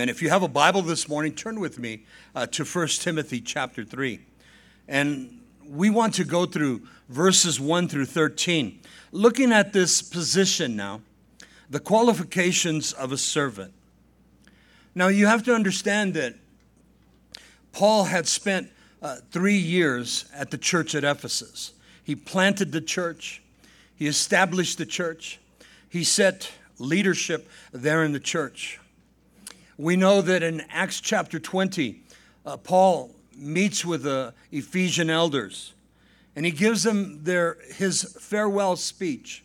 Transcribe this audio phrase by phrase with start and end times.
[0.00, 2.04] And if you have a Bible this morning, turn with me
[2.34, 4.20] uh, to 1 Timothy chapter 3.
[4.88, 8.80] And we want to go through verses 1 through 13,
[9.12, 11.02] looking at this position now,
[11.70, 13.72] the qualifications of a servant.
[14.94, 16.34] Now, you have to understand that
[17.72, 18.70] Paul had spent
[19.02, 21.72] uh, three years at the church at Ephesus.
[22.02, 23.42] He planted the church,
[23.94, 25.40] he established the church,
[25.88, 28.80] he set leadership there in the church.
[29.78, 32.00] We know that in Acts chapter 20,
[32.46, 35.74] uh, Paul meets with the Ephesian elders
[36.36, 39.42] and he gives them their, his farewell speech.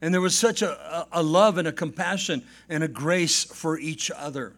[0.00, 4.10] And there was such a, a love and a compassion and a grace for each
[4.10, 4.54] other.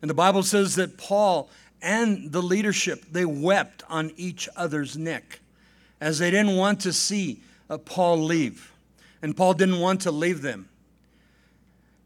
[0.00, 5.40] And the Bible says that Paul and the leadership, they wept on each other's neck
[6.00, 8.72] as they didn't want to see uh, Paul leave.
[9.22, 10.68] And Paul didn't want to leave them.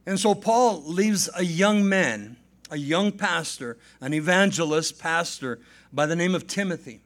[0.07, 2.37] And so Paul leaves a young man,
[2.71, 5.59] a young pastor, an evangelist pastor
[5.93, 7.01] by the name of Timothy.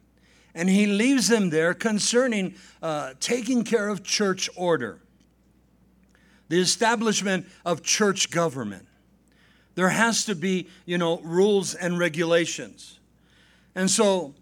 [0.54, 5.00] And he leaves him there concerning uh, taking care of church order,
[6.48, 8.86] the establishment of church government.
[9.76, 12.98] There has to be, you know, rules and regulations.
[13.74, 14.34] And so,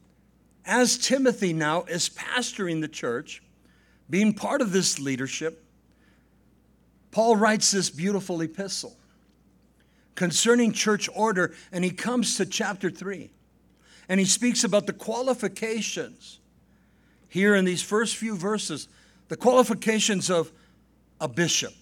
[0.65, 3.43] as Timothy now is pastoring the church,
[4.11, 5.63] being part of this leadership,
[7.11, 8.97] Paul writes this beautiful epistle
[10.15, 13.31] concerning church order, and he comes to chapter 3
[14.09, 16.41] and he speaks about the qualifications
[17.29, 18.89] here in these first few verses
[19.29, 20.51] the qualifications of
[21.21, 21.75] a bishop.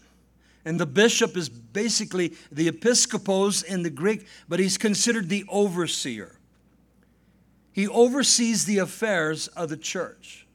[0.65, 6.41] And the bishop is basically the episkopos in the Greek, but he's considered the overseer.
[7.71, 10.46] He oversees the affairs of the church.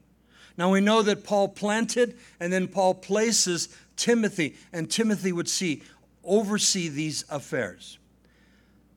[0.56, 5.82] Now we know that Paul planted and then Paul places Timothy, and Timothy would see,
[6.24, 7.98] oversee these affairs.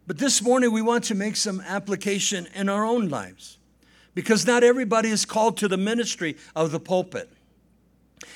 [0.08, 3.58] But this morning we want to make some application in our own lives
[4.14, 7.32] because not everybody is called to the ministry of the pulpit.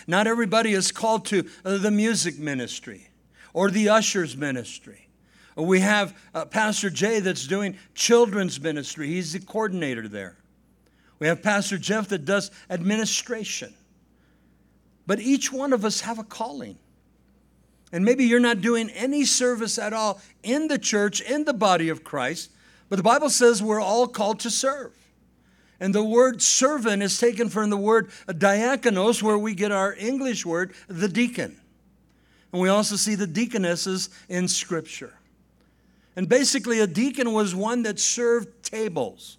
[0.08, 3.10] Not everybody is called to uh, the music ministry
[3.54, 5.08] or the ushers ministry.
[5.56, 9.08] We have uh, Pastor Jay that's doing children's ministry.
[9.08, 10.38] He's the coordinator there.
[11.20, 13.74] We have Pastor Jeff that does administration.
[15.06, 16.78] But each one of us have a calling.
[17.92, 21.90] And maybe you're not doing any service at all in the church, in the body
[21.90, 22.52] of Christ,
[22.90, 24.94] but the Bible says we're all called to serve.
[25.80, 30.46] And the word servant is taken from the word diakonos, where we get our English
[30.46, 31.60] word, the deacon.
[32.52, 35.14] And we also see the deaconesses in Scripture.
[36.16, 39.38] And basically, a deacon was one that served tables,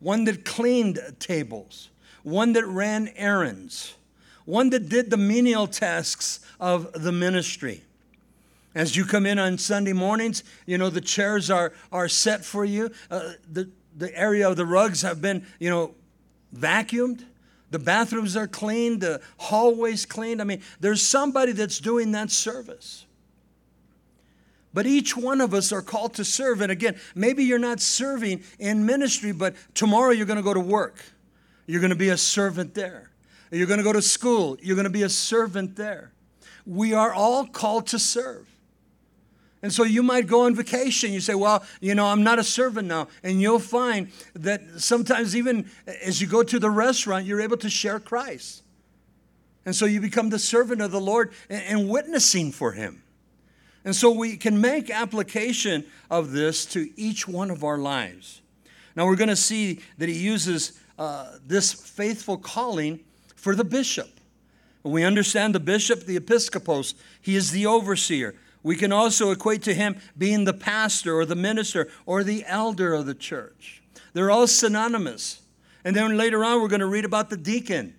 [0.00, 1.90] one that cleaned tables,
[2.22, 3.94] one that ran errands
[4.46, 7.82] one that did the menial tasks of the ministry.
[8.74, 12.64] As you come in on Sunday mornings, you know, the chairs are, are set for
[12.64, 12.90] you.
[13.10, 15.94] Uh, the, the area of the rugs have been, you know,
[16.54, 17.24] vacuumed.
[17.70, 20.40] The bathrooms are cleaned, the hallways cleaned.
[20.40, 23.05] I mean, there's somebody that's doing that service.
[24.76, 26.60] But each one of us are called to serve.
[26.60, 30.60] And again, maybe you're not serving in ministry, but tomorrow you're going to go to
[30.60, 31.02] work.
[31.64, 33.08] You're going to be a servant there.
[33.50, 34.58] You're going to go to school.
[34.60, 36.12] You're going to be a servant there.
[36.66, 38.46] We are all called to serve.
[39.62, 41.10] And so you might go on vacation.
[41.10, 43.08] You say, Well, you know, I'm not a servant now.
[43.22, 45.70] And you'll find that sometimes, even
[46.04, 48.62] as you go to the restaurant, you're able to share Christ.
[49.64, 53.04] And so you become the servant of the Lord and witnessing for Him.
[53.86, 58.42] And so we can make application of this to each one of our lives.
[58.96, 63.00] Now we're going to see that He uses uh, this faithful calling
[63.36, 64.10] for the bishop.
[64.82, 68.34] We understand the bishop, the episkopos, he is the overseer.
[68.62, 72.94] We can also equate to him being the pastor or the minister or the elder
[72.94, 73.82] of the church.
[74.12, 75.42] They're all synonymous.
[75.84, 77.94] And then later on, we're going to read about the deacon.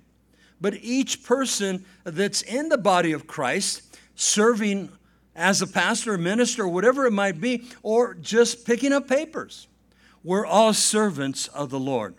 [0.60, 4.90] But each person that's in the body of Christ, serving
[5.38, 9.68] as a pastor, or minister, or whatever it might be, or just picking up papers,
[10.24, 12.16] we're all servants of the Lord.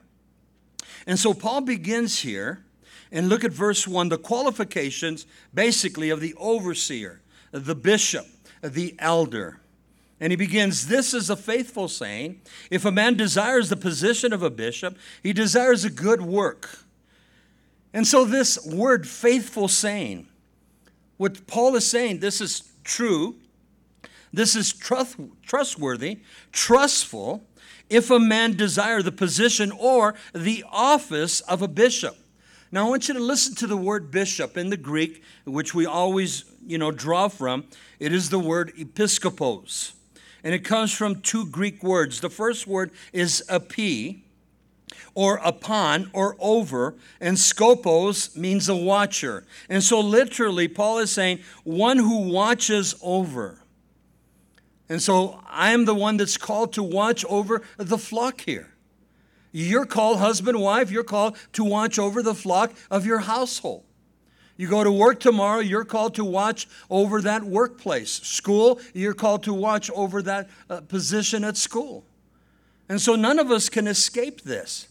[1.07, 2.65] And so Paul begins here
[3.11, 7.21] and look at verse 1 the qualifications basically of the overseer,
[7.51, 8.27] the bishop,
[8.63, 9.61] the elder.
[10.21, 12.41] And he begins, This is a faithful saying.
[12.71, 16.85] If a man desires the position of a bishop, he desires a good work.
[17.93, 20.29] And so, this word faithful saying,
[21.19, 23.37] what Paul is saying, this is true,
[24.33, 26.19] this is trustworthy,
[26.51, 27.45] trustful,
[27.89, 32.17] if a man desire the position or the office of a bishop.
[32.71, 35.87] Now, I want you to listen to the word bishop in the Greek, which we
[35.87, 37.65] always, you know, draw from.
[37.99, 39.93] It is the word episkopos.
[40.45, 42.21] And it comes from two Greek words.
[42.21, 44.25] The first word is epi,
[45.19, 49.45] or upon, or over, and skopos means a watcher.
[49.69, 53.59] And so, literally, Paul is saying, one who watches over.
[54.89, 58.69] And so, I am the one that's called to watch over the flock here.
[59.51, 63.83] You're called, husband, wife, you're called to watch over the flock of your household.
[64.57, 68.13] You go to work tomorrow, you're called to watch over that workplace.
[68.13, 72.05] School, you're called to watch over that uh, position at school.
[72.89, 74.88] And so none of us can escape this,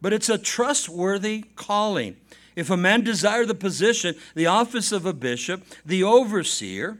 [0.00, 2.16] but it's a trustworthy calling.
[2.56, 6.98] If a man desire the position, the office of a bishop, the overseer,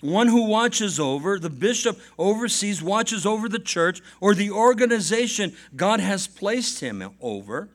[0.00, 6.00] one who watches over, the bishop oversees, watches over the church or the organization God
[6.00, 7.68] has placed him over.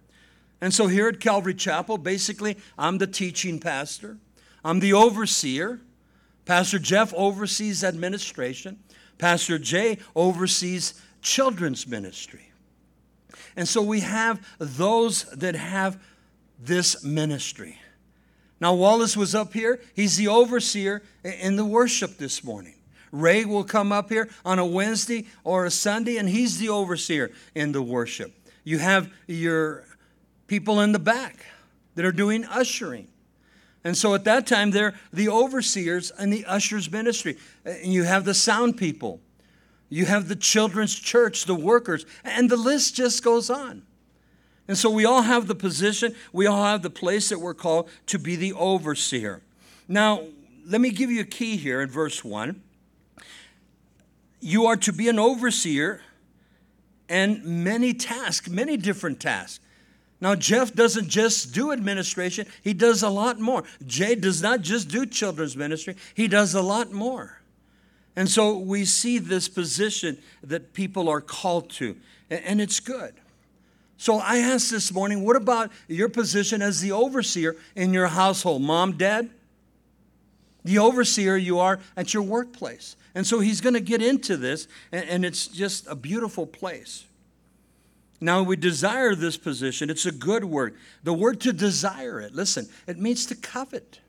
[0.59, 4.17] And so here at Calvary Chapel, basically, I'm the teaching pastor,
[4.63, 5.81] I'm the overseer.
[6.45, 8.79] Pastor Jeff oversees administration,
[9.17, 12.46] Pastor Jay oversees children's ministry.
[13.57, 15.99] And so we have those that have
[16.59, 17.77] this ministry.
[18.61, 19.81] Now, Wallace was up here.
[19.95, 22.75] He's the overseer in the worship this morning.
[23.11, 27.31] Ray will come up here on a Wednesday or a Sunday, and he's the overseer
[27.55, 28.33] in the worship.
[28.63, 29.85] You have your
[30.47, 31.45] people in the back
[31.95, 33.07] that are doing ushering.
[33.83, 37.37] And so at that time, they're the overseers and the ushers ministry.
[37.65, 39.21] And you have the sound people,
[39.89, 43.83] you have the children's church, the workers, and the list just goes on.
[44.67, 47.89] And so we all have the position, we all have the place that we're called
[48.07, 49.41] to be the overseer.
[49.87, 50.23] Now,
[50.65, 52.61] let me give you a key here in verse 1.
[54.41, 56.01] You are to be an overseer
[57.07, 59.61] and many tasks, many different tasks.
[60.19, 63.63] Now, Jeff doesn't just do administration, he does a lot more.
[63.85, 67.39] Jay does not just do children's ministry, he does a lot more.
[68.17, 71.95] And so we see this position that people are called to,
[72.31, 73.13] and it's good.
[73.97, 78.63] So I asked this morning, what about your position as the overseer in your household?
[78.63, 79.29] Mom, dad?
[80.63, 82.95] The overseer you are at your workplace.
[83.13, 87.05] And so he's going to get into this, and it's just a beautiful place.
[88.19, 89.91] Now, we desire this position.
[89.91, 90.75] It's a good word.
[91.03, 93.99] The word to desire it, listen, it means to covet.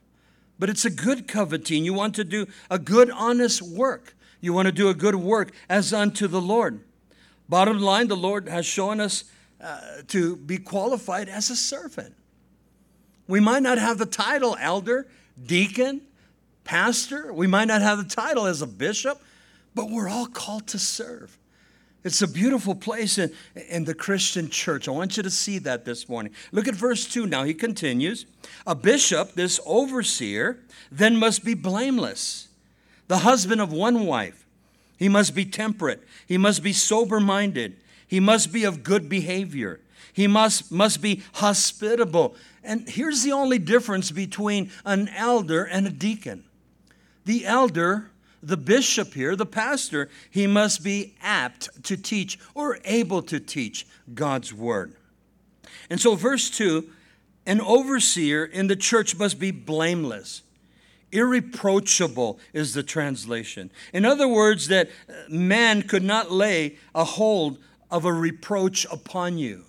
[0.58, 1.84] But it's a good coveting.
[1.84, 4.14] You want to do a good, honest work.
[4.40, 6.80] You want to do a good work as unto the Lord.
[7.48, 9.24] Bottom line, the Lord has shown us
[9.60, 12.14] uh, to be qualified as a servant.
[13.26, 15.06] We might not have the title elder,
[15.44, 16.02] deacon,
[16.64, 17.32] pastor.
[17.32, 19.20] We might not have the title as a bishop,
[19.74, 21.37] but we're all called to serve.
[22.04, 23.32] It's a beautiful place in,
[23.68, 24.88] in the Christian church.
[24.88, 26.32] I want you to see that this morning.
[26.52, 27.42] Look at verse 2 now.
[27.44, 28.24] He continues
[28.66, 30.60] A bishop, this overseer,
[30.92, 32.48] then must be blameless,
[33.08, 34.46] the husband of one wife.
[34.96, 39.80] He must be temperate, he must be sober minded, he must be of good behavior,
[40.12, 42.34] he must, must be hospitable.
[42.64, 46.44] And here's the only difference between an elder and a deacon
[47.24, 48.10] the elder
[48.42, 53.86] the bishop here, the pastor, he must be apt to teach or able to teach
[54.14, 54.94] God's word.
[55.90, 56.88] And so, verse 2
[57.46, 60.42] an overseer in the church must be blameless.
[61.10, 63.70] Irreproachable is the translation.
[63.94, 64.90] In other words, that
[65.30, 67.56] man could not lay a hold
[67.90, 69.64] of a reproach upon you.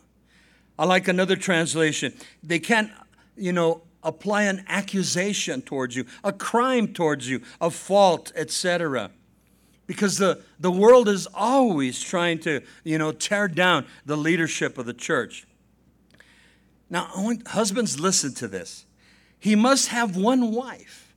[0.77, 2.13] I like another translation.
[2.43, 2.91] They can't,
[3.37, 9.11] you know, apply an accusation towards you, a crime towards you, a fault, etc.
[9.87, 14.85] Because the, the world is always trying to, you know, tear down the leadership of
[14.85, 15.47] the church.
[16.89, 18.85] Now, want husbands listen to this.
[19.39, 21.15] He must have one wife.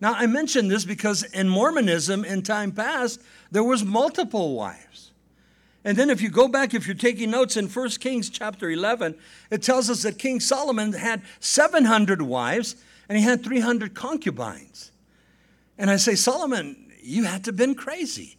[0.00, 3.20] Now, I mention this because in Mormonism in time past,
[3.52, 5.11] there was multiple wives.
[5.84, 9.16] And then if you go back, if you're taking notes in 1 Kings chapter 11,
[9.50, 12.76] it tells us that King Solomon had 700 wives
[13.08, 14.92] and he had 300 concubines.
[15.76, 18.36] And I say, Solomon, you had to have been crazy.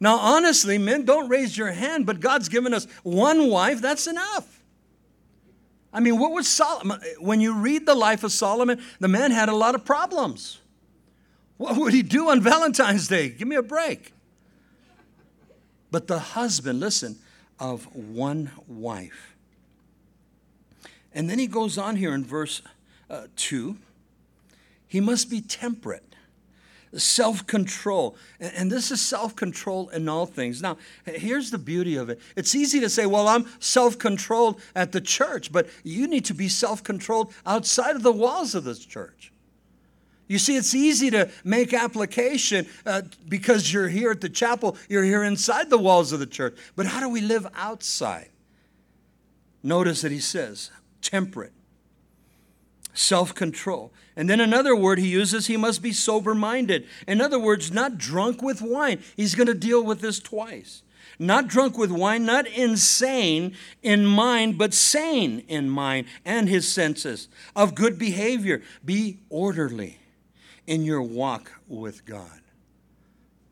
[0.00, 4.62] Now, honestly, men, don't raise your hand, but God's given us one wife, that's enough.
[5.92, 6.98] I mean, what was Solomon?
[7.20, 10.58] When you read the life of Solomon, the man had a lot of problems.
[11.58, 13.28] What would he do on Valentine's Day?
[13.28, 14.14] Give me a break
[15.92, 17.18] but the husband, listen,
[17.60, 19.36] of one wife.
[21.14, 22.62] And then he goes on here in verse
[23.08, 23.76] uh, 2
[24.92, 26.04] he must be temperate,
[26.94, 28.14] self control.
[28.38, 30.60] And, this is self control in all things.
[30.60, 34.92] Now, here's the beauty of it it's easy to say, well, I'm self controlled at
[34.92, 38.84] the church, but you need to be self controlled outside of the walls of this
[38.84, 39.31] church.
[40.28, 45.04] You see, it's easy to make application uh, because you're here at the chapel, you're
[45.04, 46.56] here inside the walls of the church.
[46.76, 48.30] But how do we live outside?
[49.62, 50.70] Notice that he says,
[51.02, 51.52] temperate,
[52.94, 53.92] self control.
[54.16, 56.86] And then another word he uses, he must be sober minded.
[57.06, 59.00] In other words, not drunk with wine.
[59.16, 60.82] He's going to deal with this twice.
[61.18, 67.28] Not drunk with wine, not insane in mind, but sane in mind and his senses,
[67.54, 68.62] of good behavior.
[68.84, 69.98] Be orderly
[70.66, 72.40] in your walk with God.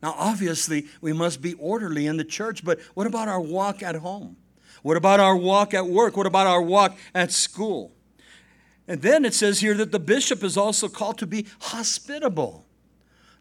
[0.01, 3.95] Now, obviously, we must be orderly in the church, but what about our walk at
[3.95, 4.37] home?
[4.81, 6.17] What about our walk at work?
[6.17, 7.91] What about our walk at school?
[8.87, 12.65] And then it says here that the bishop is also called to be hospitable.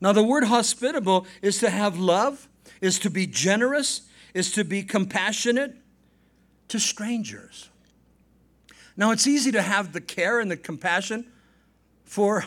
[0.01, 2.49] Now, the word hospitable is to have love,
[2.81, 4.03] is to be generous,
[4.35, 5.77] is to be compassionate
[6.69, 7.71] to strangers.
[8.97, 11.27] Now, it's easy to have the care and the compassion
[12.05, 12.45] for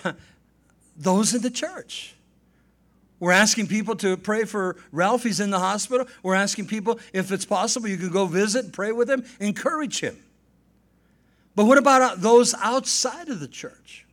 [0.95, 2.15] those in the church.
[3.19, 5.23] We're asking people to pray for Ralph.
[5.23, 6.07] He's in the hospital.
[6.23, 10.01] We're asking people, if it's possible, you can go visit and pray with him, encourage
[10.01, 10.17] him.
[11.55, 14.05] But what about those outside of the church?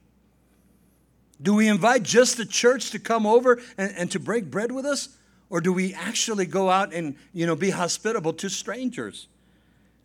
[1.42, 4.84] Do we invite just the church to come over and, and to break bread with
[4.84, 5.08] us?
[5.48, 9.26] Or do we actually go out and you know, be hospitable to strangers?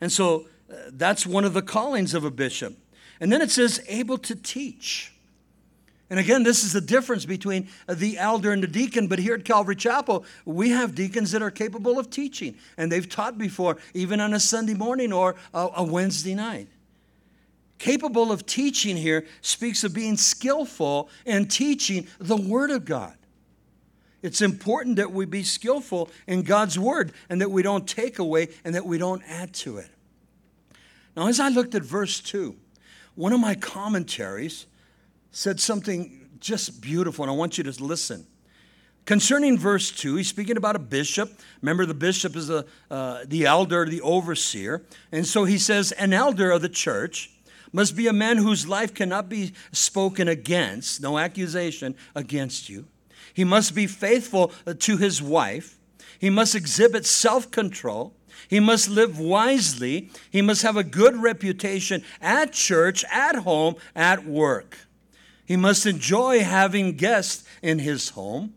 [0.02, 2.76] And so uh, that's one of the callings of a bishop.
[3.20, 5.14] And then it says, able to teach.
[6.10, 9.08] And again, this is the difference between the elder and the deacon.
[9.08, 12.56] But here at Calvary Chapel, we have deacons that are capable of teaching.
[12.78, 16.68] And they've taught before, even on a Sunday morning or a, Wednesday night.
[17.80, 23.16] Capable of teaching here speaks of being skillful in teaching the Word of God.
[24.22, 28.50] It's important that we be skillful in God's Word and that we don't take away
[28.64, 29.90] and that we don't add to it.
[31.18, 32.56] Now, as I looked at verse 2,
[33.16, 34.66] one of my commentaries
[35.36, 38.26] said something just beautiful, and I want you to listen.
[39.04, 41.30] Concerning verse 2, he's speaking about a bishop.
[41.62, 44.84] Remember, the bishop is a, uh, the elder, the overseer.
[45.12, 47.32] And so he says, An elder of the church
[47.74, 52.86] must be a man whose life cannot be spoken against, no accusation against you.
[53.34, 55.78] He must be faithful to his wife.
[56.18, 58.14] He must exhibit self control.
[58.48, 60.12] He must live wisely.
[60.32, 64.78] He must have a good reputation at church, at home, at work.
[65.46, 68.54] He must enjoy having guests in his home.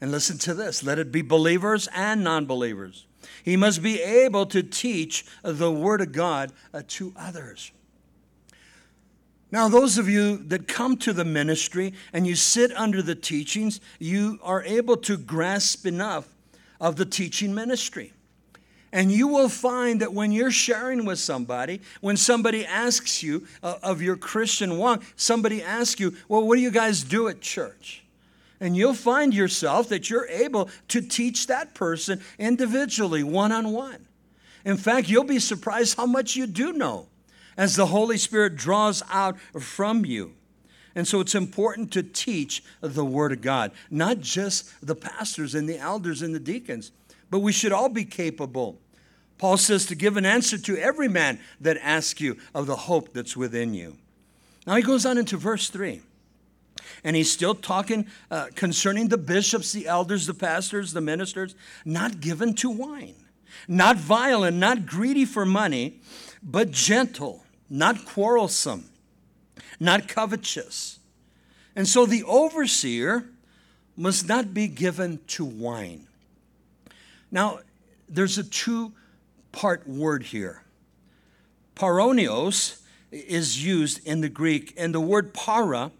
[0.00, 3.06] And listen to this let it be believers and non believers.
[3.42, 7.72] He must be able to teach the Word of God uh, to others.
[9.50, 13.80] Now, those of you that come to the ministry and you sit under the teachings,
[13.98, 16.28] you are able to grasp enough
[16.80, 18.12] of the teaching ministry.
[18.92, 23.76] And you will find that when you're sharing with somebody, when somebody asks you uh,
[23.82, 28.02] of your Christian walk, somebody asks you, Well, what do you guys do at church?
[28.60, 34.06] And you'll find yourself that you're able to teach that person individually, one on one.
[34.64, 37.06] In fact, you'll be surprised how much you do know
[37.56, 40.32] as the Holy Spirit draws out from you.
[40.94, 45.68] And so it's important to teach the Word of God, not just the pastors and
[45.68, 46.90] the elders and the deacons
[47.30, 48.78] but we should all be capable.
[49.38, 53.14] Paul says to give an answer to every man that asks you of the hope
[53.14, 53.96] that's within you.
[54.66, 56.02] Now he goes on into verse 3.
[57.04, 61.54] And he's still talking uh, concerning the bishops, the elders, the pastors, the ministers,
[61.84, 63.14] not given to wine,
[63.68, 66.00] not violent, not greedy for money,
[66.42, 68.90] but gentle, not quarrelsome,
[69.78, 70.98] not covetous.
[71.76, 73.26] And so the overseer
[73.96, 76.07] must not be given to wine.
[77.30, 77.60] Now,
[78.08, 78.92] there's a two
[79.52, 80.62] part word here.
[81.74, 82.80] Paronios
[83.10, 85.92] is used in the Greek, and the word para,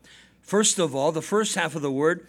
[0.42, 2.26] first of all, the first half of the word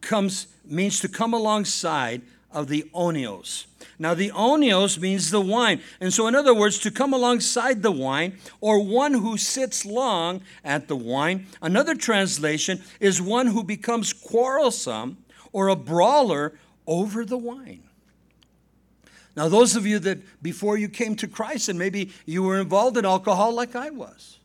[0.00, 3.66] comes means to come alongside of the onios.
[3.98, 5.80] Now, the onios means the wine.
[6.00, 10.42] And so, in other words, to come alongside the wine, or one who sits long
[10.64, 11.46] at the wine.
[11.60, 15.18] Another translation is one who becomes quarrelsome
[15.52, 16.54] or a brawler
[16.86, 17.82] over the wine.
[19.34, 22.96] Now, those of you that before you came to Christ and maybe you were involved
[22.96, 24.38] in alcohol like I was.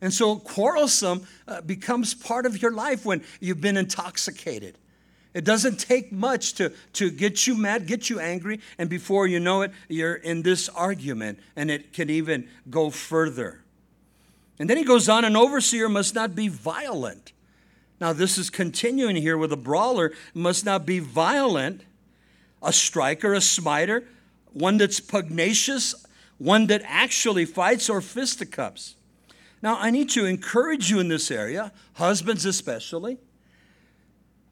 [0.00, 4.78] And so, quarrelsome uh, becomes part of your life when you've been intoxicated.
[5.34, 9.40] It doesn't take much to, to get you mad, get you angry, and before you
[9.40, 13.64] know it, you're in this argument, and it can even go further.
[14.58, 17.32] And then he goes on an overseer must not be violent.
[18.00, 21.82] Now, this is continuing here with a brawler, must not be violent,
[22.62, 24.04] a striker, a smiter,
[24.54, 25.94] one that's pugnacious,
[26.38, 28.96] one that actually fights, or fisticuffs.
[29.62, 33.18] Now, I need to encourage you in this area, husbands especially.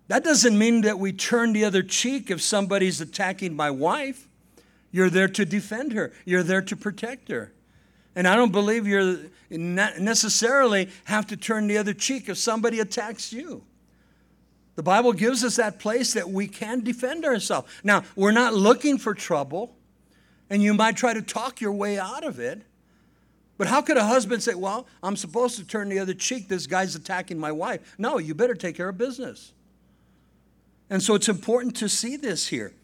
[0.08, 4.28] That doesn't mean that we turn the other cheek if somebody's attacking my wife.
[4.90, 7.52] You're there to defend her, you're there to protect her.
[8.14, 13.32] And I don't believe you necessarily have to turn the other cheek if somebody attacks
[13.32, 13.64] you.
[14.74, 17.70] The Bible gives us that place that we can defend ourselves.
[17.82, 19.76] Now, we're not looking for trouble,
[20.52, 22.60] and you might try to talk your way out of it.
[23.56, 26.48] But how could a husband say, Well, I'm supposed to turn the other cheek?
[26.48, 27.94] This guy's attacking my wife.
[27.96, 29.54] No, you better take care of business.
[30.90, 32.74] And so it's important to see this here.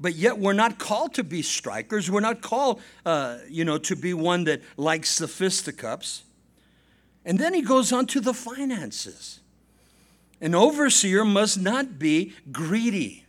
[0.00, 2.10] But yet we're not called to be strikers.
[2.10, 6.22] We're not called, uh, you know, to be one that likes the fisticuffs.
[7.26, 9.40] And then he goes on to the finances.
[10.40, 13.23] An overseer must not be greedy.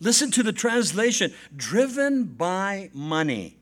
[0.00, 3.56] Listen to the translation driven by money.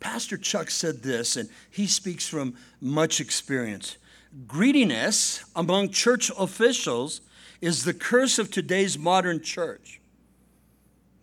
[0.00, 3.98] Pastor Chuck said this, and he speaks from much experience.
[4.46, 7.20] Greediness among church officials
[7.60, 10.00] is the curse of today's modern church.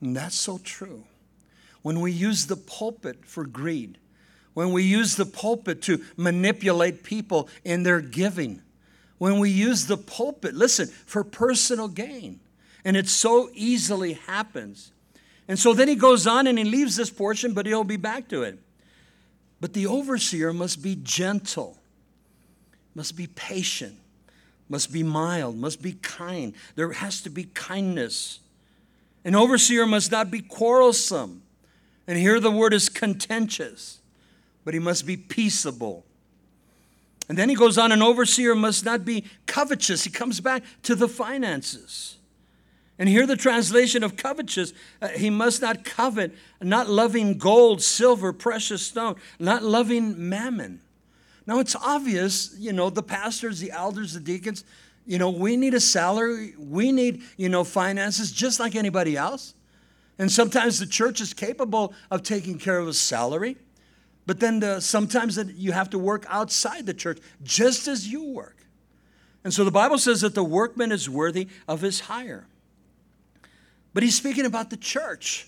[0.02, 1.06] And that's so true.
[1.82, 3.98] When we use the pulpit for greed,
[4.54, 8.62] when we use the pulpit to manipulate people in their giving,
[9.18, 12.40] when we use the pulpit, listen, for personal gain.
[12.88, 14.94] And it so easily happens.
[15.50, 18.29] And so then he goes on and he leaves this portion, but he'll be back
[18.29, 18.60] to it.
[19.60, 21.77] But the overseer must be gentle,
[22.96, 23.98] must be patient,
[24.70, 26.53] must be mild, must be kind.
[26.75, 28.39] There has to be kindness.
[29.25, 31.44] An overseer must not be quarrelsome.
[32.08, 34.00] And here the word is contentious,
[34.63, 36.06] but he must be peaceable.
[37.27, 40.06] And then he goes on, an overseer must not be covetous.
[40.06, 42.17] He comes back to the finances.
[43.00, 48.34] And here the translation of covetous, uh, he must not covet, not loving gold, silver,
[48.34, 50.82] precious stone, not loving mammon.
[51.46, 54.63] Now it's obvious, you know, the pastors, the elders, the deacons,
[55.06, 59.54] you know, we need a salary, we need, you know, finances just like anybody else.
[60.20, 63.58] And sometimes the church is capable of taking care of a salary.
[64.26, 68.24] But then the, sometimes that you have to work outside the church just as you
[68.26, 68.58] work.
[69.43, 72.48] And so the Bible says that the workman is worthy of his hire.
[73.98, 75.48] But he's speaking about the church.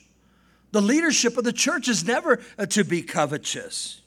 [0.72, 4.02] The leadership of the church is never uh, to be covetous.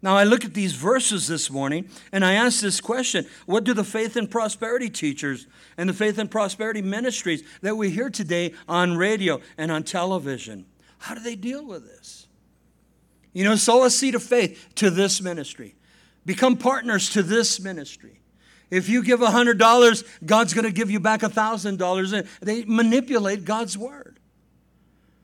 [0.00, 3.74] Now, I look at these verses this morning and I ask this question What do
[3.74, 8.54] the faith and prosperity teachers and the faith and prosperity ministries that we hear today
[8.68, 10.64] on radio and on television,
[10.98, 12.28] how do they deal with this?
[13.32, 15.74] You know, sow a seed of faith to this ministry.
[16.24, 18.21] Become partners to this ministry.
[18.72, 22.18] If you give $100, God's going to give you back $1,000.
[22.18, 24.18] and They manipulate God's word.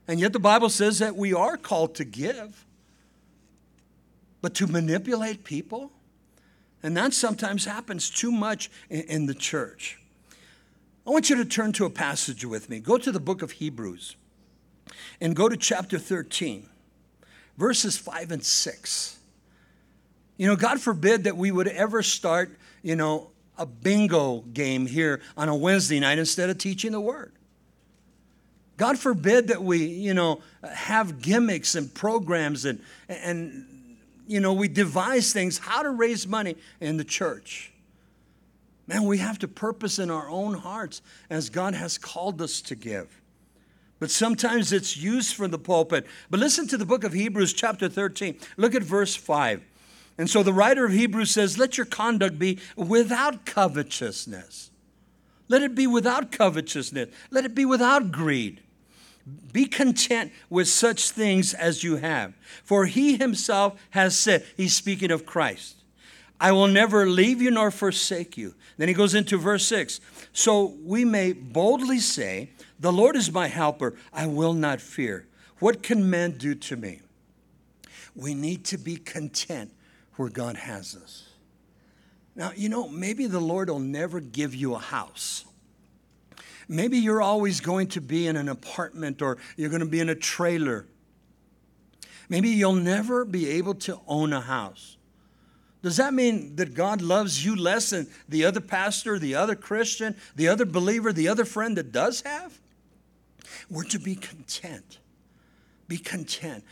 [0.06, 2.66] And yet the Bible says that we are called to give.
[4.42, 5.90] But to manipulate people,
[6.82, 9.98] and that sometimes happens too much in, the church.
[11.06, 12.80] I want you to turn to a passage with me.
[12.80, 14.14] Go to the book of Hebrews
[15.22, 16.68] and go to chapter 13
[17.56, 19.18] verses 5 and 6.
[20.36, 25.20] You know, God forbid that we would ever start, you know, a bingo game here
[25.36, 27.32] on a Wednesday night instead of teaching the Word.
[28.76, 33.66] God forbid that we, you know, have gimmicks and programs and, and
[34.26, 37.72] you know, we devise things how to raise money in the church.
[38.86, 42.74] Man, we have to purpose in our own hearts as God has called us to
[42.74, 43.18] give
[43.98, 46.06] but sometimes it's used from the pulpit.
[46.30, 48.38] But listen to the book of Hebrews, chapter 13.
[48.56, 49.62] Look at verse 5.
[50.18, 54.70] And so the writer of Hebrews says, Let your conduct be without covetousness.
[55.48, 57.08] Let it be without covetousness.
[57.30, 58.60] Let it be without greed.
[59.52, 62.34] Be content with such things as you have.
[62.64, 65.76] For he himself has said, He's speaking of Christ,
[66.40, 68.54] I will never leave you nor forsake you.
[68.76, 70.00] Then he goes into verse 6.
[70.32, 73.94] So we may boldly say, the Lord is my helper.
[74.12, 75.26] I will not fear.
[75.58, 77.00] What can man do to me?
[78.14, 79.72] We need to be content
[80.18, 81.28] where God has us.
[82.34, 85.44] Now, you know, maybe the Lord will never give you a house.
[86.68, 90.08] Maybe you're always going to be in an apartment or you're going to be in
[90.08, 90.86] a trailer.
[92.28, 94.96] Maybe you'll never be able to own a house.
[95.82, 100.16] Does that mean that God loves you less than the other pastor, the other Christian,
[100.36, 102.58] the other believer, the other friend that does have?
[103.70, 104.98] We're to be content.
[105.86, 106.64] Be content.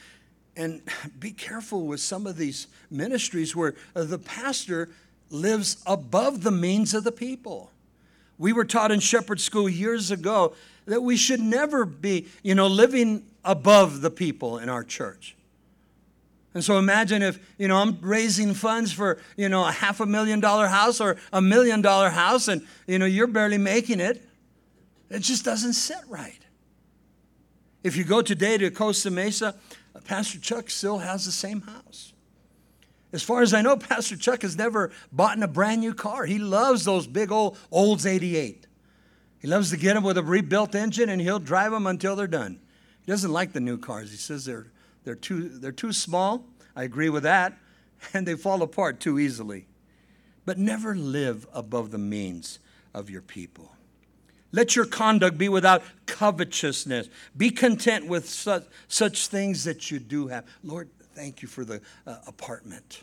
[0.57, 0.83] And
[1.19, 4.89] be careful with some of these ministries where uh, the pastor
[5.31, 7.71] lives above the means of the people.
[8.39, 10.55] We were taught in shepherd school years ago
[10.87, 15.37] that we should never be, you know, living above the people in our church.
[16.55, 20.07] And so imagine if, you know, I'm raising funds for, you know, a half a
[20.07, 24.23] million dollar house or a million dollar house and, you know, you're barely making it.
[25.11, 26.39] It just doesn't sit right.
[27.85, 29.55] If you go today to Costa Mesa,
[30.05, 32.13] Pastor Chuck still has the same house.
[33.13, 36.27] As far as I know, Pastor Chuck has never bought a brand new car.
[36.27, 38.67] He loves those big old Olds 88.
[39.39, 42.27] He loves to get them with a rebuilt engine and he'll drive them until they're
[42.27, 42.61] done.
[43.05, 44.11] He doesn't like the new cars.
[44.11, 44.67] He says they're
[45.07, 46.45] they're too, they're too small.
[46.75, 47.57] I agree with that.
[48.13, 49.67] And they fall apart too easily.
[50.45, 52.59] But never live above the means
[52.93, 53.73] of your people.
[54.53, 57.09] Let your conduct be without covetousness.
[57.37, 60.47] Be content with such, such things that you do have.
[60.63, 63.03] Lord, thank you for the uh, apartment.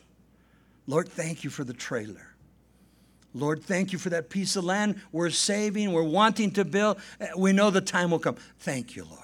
[0.87, 2.33] Lord, thank you for the trailer.
[3.33, 6.97] Lord, thank you for that piece of land we're saving, we're wanting to build.
[7.19, 8.35] Uh, we know the time will come.
[8.59, 9.19] Thank you, Lord.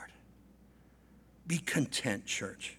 [1.46, 2.78] Be content, church.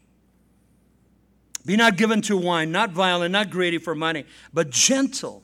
[1.65, 5.43] Be not given to wine, not violent, not greedy for money, but gentle,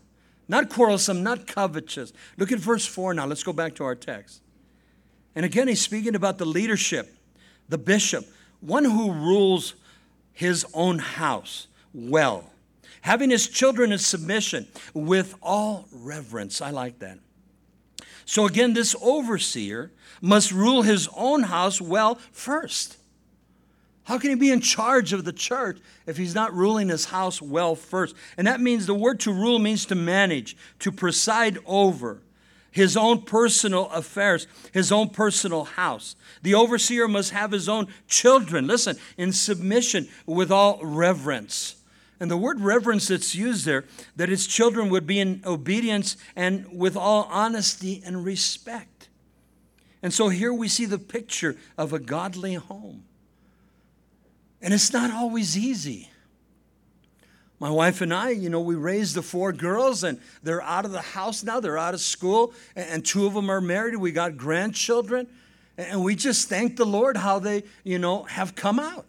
[0.48, 2.12] not quarrelsome, not covetous.
[2.36, 3.26] Look at verse 4 now.
[3.26, 4.42] Let's go back to our text.
[5.34, 7.14] And again, he's speaking about the leadership,
[7.68, 8.26] the bishop,
[8.60, 9.74] one who rules
[10.32, 12.50] his own house well,
[13.02, 16.60] having his children in submission with all reverence.
[16.60, 17.18] I like that.
[18.24, 22.96] So again, this overseer must rule his own house well first.
[24.06, 27.42] How can he be in charge of the church if he's not ruling his house
[27.42, 28.14] well first?
[28.36, 32.22] And that means the word to rule means to manage, to preside over
[32.70, 36.14] his own personal affairs, his own personal house.
[36.42, 41.74] The overseer must have his own children, listen, in submission with all reverence.
[42.20, 46.64] And the word reverence that's used there, that his children would be in obedience and
[46.70, 49.08] with all honesty and respect.
[50.00, 53.05] And so here we see the picture of a godly home.
[54.66, 56.10] And it's not always easy.
[57.60, 60.90] My wife and I, you know, we raised the four girls and they're out of
[60.90, 63.94] the house now, they're out of school, and two of them are married.
[63.94, 65.28] We got grandchildren.
[65.78, 69.06] And we just thank the Lord how they, you know, have come out.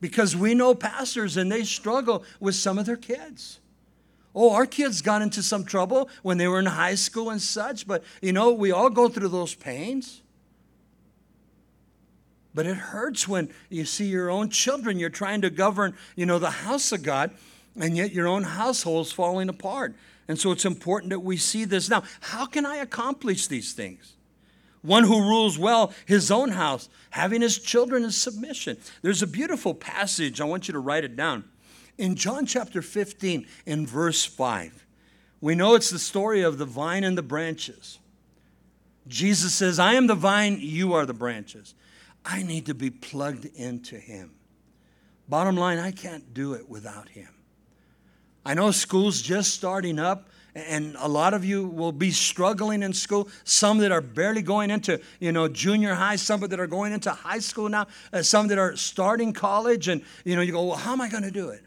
[0.00, 3.58] Because we know pastors and they struggle with some of their kids.
[4.36, 7.88] Oh, our kids got into some trouble when they were in high school and such,
[7.88, 10.22] but you know, we all go through those pains.
[12.56, 14.98] But it hurts when you see your own children.
[14.98, 17.32] You're trying to govern, you know, the house of God,
[17.78, 19.94] and yet your own household's falling apart.
[20.26, 21.90] And so it's important that we see this.
[21.90, 24.14] Now, how can I accomplish these things?
[24.80, 28.78] One who rules well his own house, having his children in submission.
[29.02, 30.40] There's a beautiful passage.
[30.40, 31.44] I want you to write it down.
[31.98, 34.86] In John chapter 15, in verse 5,
[35.42, 37.98] we know it's the story of the vine and the branches.
[39.06, 41.74] Jesus says, I am the vine, you are the branches.
[42.26, 44.32] I need to be plugged into Him.
[45.28, 47.28] Bottom line, I can't do it without Him.
[48.44, 52.92] I know school's just starting up, and a lot of you will be struggling in
[52.92, 53.28] school.
[53.44, 57.10] Some that are barely going into, you know, junior high, some that are going into
[57.10, 60.76] high school now, uh, some that are starting college, and you know, you go, well,
[60.76, 61.62] how am I going to do it?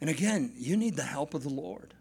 [0.00, 1.94] And again, you need the help of the Lord.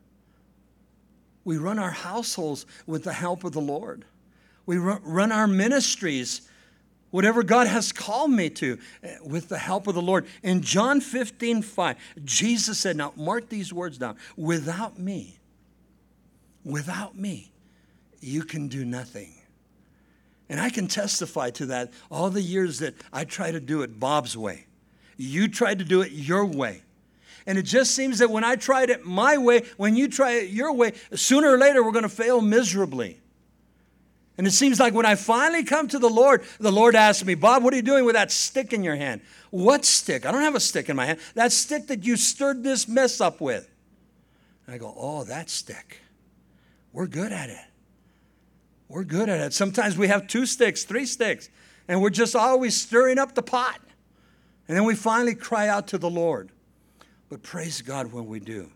[1.44, 4.06] We run our households with the help of the Lord.
[4.66, 6.50] We run our ministries
[7.12, 10.26] whatever God has called me to eh, with the help of the Lord.
[10.42, 15.38] In John 15, 5, Jesus said, Now mark these words down without me,
[16.66, 17.52] without me,
[18.20, 19.34] you can do nothing.
[20.50, 24.00] And I can testify to that all the years that I try to do it
[24.00, 24.66] Bob's way.
[25.16, 26.82] You tried to do it your way.
[27.46, 30.50] And it just seems that when I tried it my way, when you try it
[30.50, 33.21] your way, sooner or later we're going to fail miserably.
[34.42, 37.36] And it seems like when I finally come to the Lord, the Lord asks me,
[37.36, 39.22] Bob, what are you doing with that stick in your hand?
[39.52, 40.26] What stick?
[40.26, 41.20] I don't have a stick in my hand.
[41.36, 43.70] That stick that you stirred this mess up with.
[44.66, 46.00] And I go, oh, that stick.
[46.92, 47.64] We're good at it.
[48.88, 49.54] We're good at it.
[49.54, 51.48] Sometimes we have two sticks, three sticks,
[51.88, 53.80] and we're just always stirring up the pot.
[54.68, 56.50] And then we finally cry out to the Lord.
[57.30, 58.72] But praise God when we do.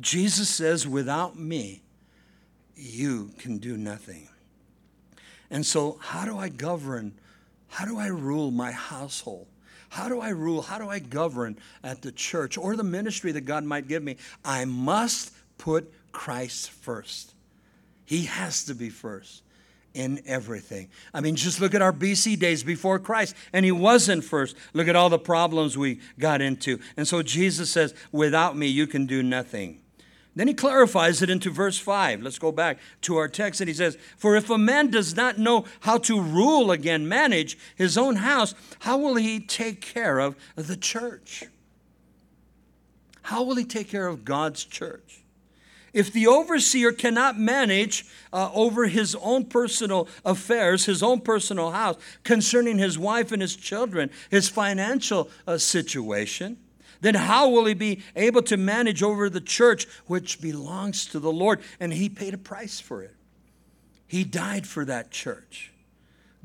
[0.00, 1.84] Jesus says, without me,
[2.74, 4.30] you can do nothing.
[5.50, 7.12] And so, how do I govern?
[7.68, 9.46] How do I rule my household?
[9.88, 10.62] How do I rule?
[10.62, 14.16] How do I govern at the church or the ministry that God might give me?
[14.44, 17.34] I must put Christ first.
[18.04, 19.42] He has to be first
[19.94, 20.88] in everything.
[21.14, 24.56] I mean, just look at our BC days before Christ, and He wasn't first.
[24.74, 26.78] Look at all the problems we got into.
[26.96, 29.80] And so Jesus says, Without me, you can do nothing.
[30.36, 32.20] Then he clarifies it into verse 5.
[32.22, 33.62] Let's go back to our text.
[33.62, 37.58] And he says, For if a man does not know how to rule, again, manage
[37.74, 41.44] his own house, how will he take care of the church?
[43.22, 45.24] How will he take care of God's church?
[45.94, 51.96] If the overseer cannot manage uh, over his own personal affairs, his own personal house,
[52.22, 56.58] concerning his wife and his children, his financial uh, situation,
[57.00, 61.32] then how will he be able to manage over the church which belongs to the
[61.32, 61.60] Lord?
[61.80, 63.14] And he paid a price for it.
[64.06, 65.72] He died for that church.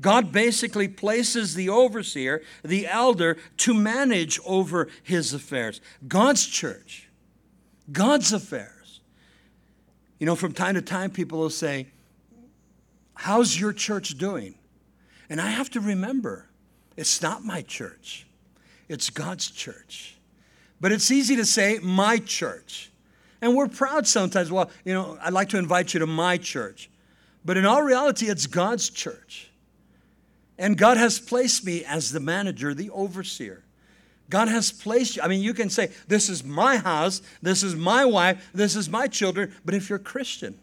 [0.00, 5.80] God basically places the overseer, the elder, to manage over his affairs.
[6.06, 7.08] God's church,
[7.90, 9.00] God's affairs.
[10.18, 11.86] You know, from time to time, people will say,
[13.14, 14.56] How's your church doing?
[15.30, 16.48] And I have to remember,
[16.96, 18.26] it's not my church,
[18.88, 20.11] it's God's church.
[20.82, 22.90] But it's easy to say, my church.
[23.40, 24.50] And we're proud sometimes.
[24.50, 26.90] Well, you know, I'd like to invite you to my church.
[27.44, 29.48] But in all reality, it's God's church.
[30.58, 33.62] And God has placed me as the manager, the overseer.
[34.28, 35.22] God has placed you.
[35.22, 38.90] I mean, you can say, This is my house, this is my wife, this is
[38.90, 39.54] my children.
[39.64, 40.58] But if you're Christian,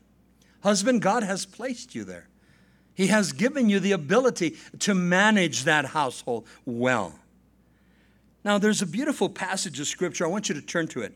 [0.64, 2.28] husband, God has placed you there.
[2.94, 7.18] He has given you the ability to manage that household well.
[8.44, 10.26] Now, there's a beautiful passage of scripture.
[10.26, 11.14] I want you to turn to it.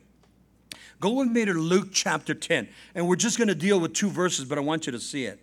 [0.99, 4.09] Go with me to Luke chapter 10, and we're just going to deal with two
[4.09, 5.39] verses, but I want you to see it.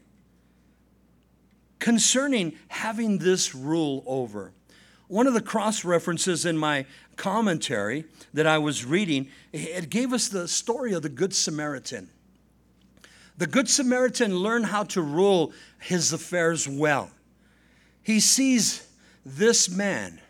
[1.79, 4.53] Concerning having this rule over,
[5.09, 10.29] one of the cross references in my commentary that I was reading, it gave us
[10.29, 12.11] the story of the Good Samaritan.
[13.37, 17.11] The Good Samaritan learned how to rule his affairs well.
[18.03, 18.87] He sees
[19.25, 20.21] this man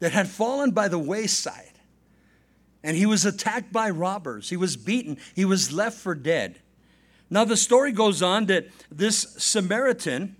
[0.00, 1.78] that had fallen by the wayside.
[2.82, 4.50] And he was attacked by robbers.
[4.50, 5.18] He was beaten.
[5.34, 6.60] He was left for dead.
[7.30, 10.36] Now, the story goes on that this Samaritan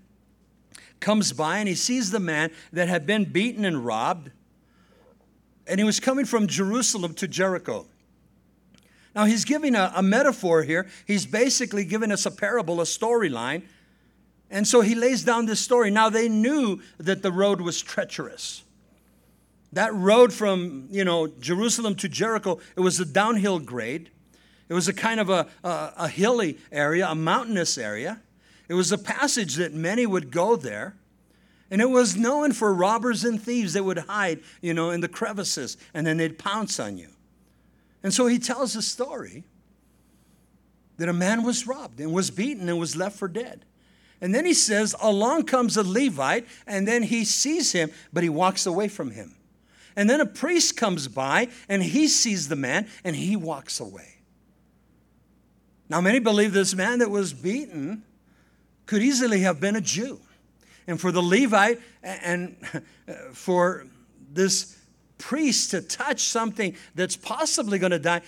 [0.99, 4.31] comes by and he sees the man that had been beaten and robbed.
[5.67, 7.85] And he was coming from Jerusalem to Jericho.
[9.13, 10.87] Now, he's giving a, a metaphor here.
[11.05, 13.63] He's basically giving us a parable, a storyline.
[14.49, 15.91] And so he lays down this story.
[15.91, 18.63] Now, they knew that the road was treacherous.
[19.73, 24.09] That road from, you know, Jerusalem to Jericho, it was a downhill grade.
[24.67, 28.21] It was a kind of a, a, a hilly area, a mountainous area.
[28.67, 30.95] It was a passage that many would go there.
[31.71, 35.07] And it was known for robbers and thieves that would hide, you know, in the
[35.07, 37.09] crevices and then they'd pounce on you.
[38.01, 39.43] And so he tells a story
[40.97, 43.65] that a man was robbed and was beaten and was left for dead.
[44.21, 48.29] And then he says, Along comes a Levite, and then he sees him, but he
[48.29, 49.35] walks away from him.
[49.95, 54.15] And then a priest comes by and he sees the man and he walks away.
[55.89, 58.03] Now, many believe this man that was beaten
[58.85, 60.19] could easily have been a Jew.
[60.87, 62.55] And for the Levite and
[63.33, 63.87] for
[64.31, 64.77] this
[65.17, 68.21] priest to touch something that's possibly going to die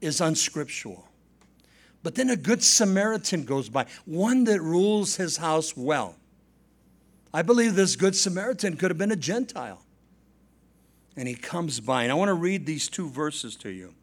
[0.00, 1.08] is unscriptural.
[2.02, 6.16] But then a good Samaritan goes by, one that rules his house well.
[7.32, 9.83] I believe this good Samaritan could have been a Gentile
[11.16, 12.02] and he comes by.
[12.02, 13.94] And I want to read these two verses to you.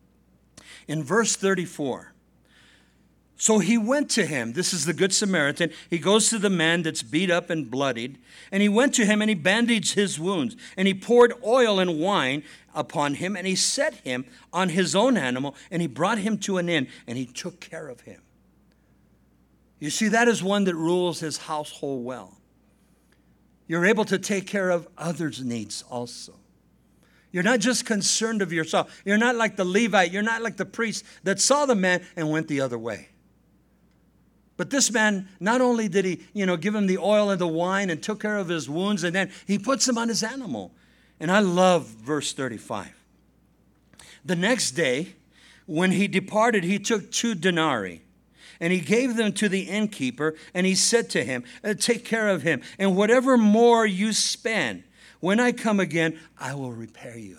[0.87, 2.13] In verse 34,
[3.41, 4.53] so he went to him.
[4.53, 5.71] This is the Good Samaritan.
[5.89, 8.19] He goes to the man that's beat up and bloodied,
[8.51, 11.99] and he went to him and he bandaged his wounds, and he poured oil and
[11.99, 12.43] wine
[12.75, 16.59] upon him, and he set him on his own animal, and he brought him to
[16.59, 18.21] an inn, and he took care of him.
[19.79, 22.37] You see, that is one that rules his household well.
[23.67, 26.35] You're able to take care of others' needs also.
[27.31, 29.01] You're not just concerned of yourself.
[29.05, 30.11] You're not like the Levite.
[30.11, 33.09] You're not like the priest that saw the man and went the other way.
[34.57, 37.47] But this man, not only did he, you know, give him the oil and the
[37.47, 40.71] wine and took care of his wounds, and then he puts him on his animal.
[41.19, 42.89] And I love verse 35.
[44.23, 45.15] The next day,
[45.65, 48.03] when he departed, he took two denarii
[48.59, 52.29] and he gave them to the innkeeper, and he said to him, uh, Take care
[52.29, 54.83] of him, and whatever more you spend,
[55.21, 57.37] when I come again, I will repair you.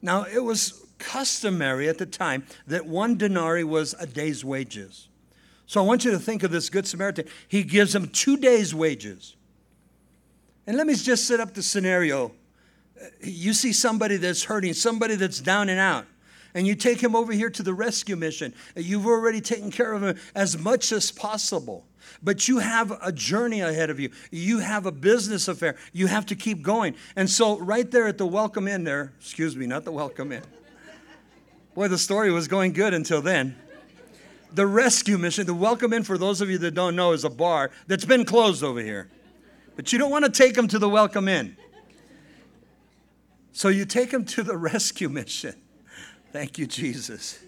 [0.00, 5.08] Now, it was customary at the time that one denarii was a day's wages.
[5.66, 7.26] So I want you to think of this Good Samaritan.
[7.48, 9.36] He gives him two days' wages.
[10.66, 12.32] And let me just set up the scenario.
[13.20, 16.06] You see somebody that's hurting, somebody that's down and out,
[16.56, 18.54] and you take him over here to the rescue mission.
[18.74, 21.84] You've already taken care of him as much as possible.
[22.22, 24.10] But you have a journey ahead of you.
[24.30, 25.76] You have a business affair.
[25.92, 26.96] You have to keep going.
[27.14, 30.42] And so, right there at the welcome in, there, excuse me, not the welcome in.
[31.74, 33.54] Boy, the story was going good until then.
[34.54, 37.30] The rescue mission, the welcome in, for those of you that don't know, is a
[37.30, 39.10] bar that's been closed over here.
[39.74, 41.58] But you don't want to take them to the welcome in.
[43.52, 45.54] So you take them to the rescue mission.
[46.36, 47.38] Thank you, Jesus.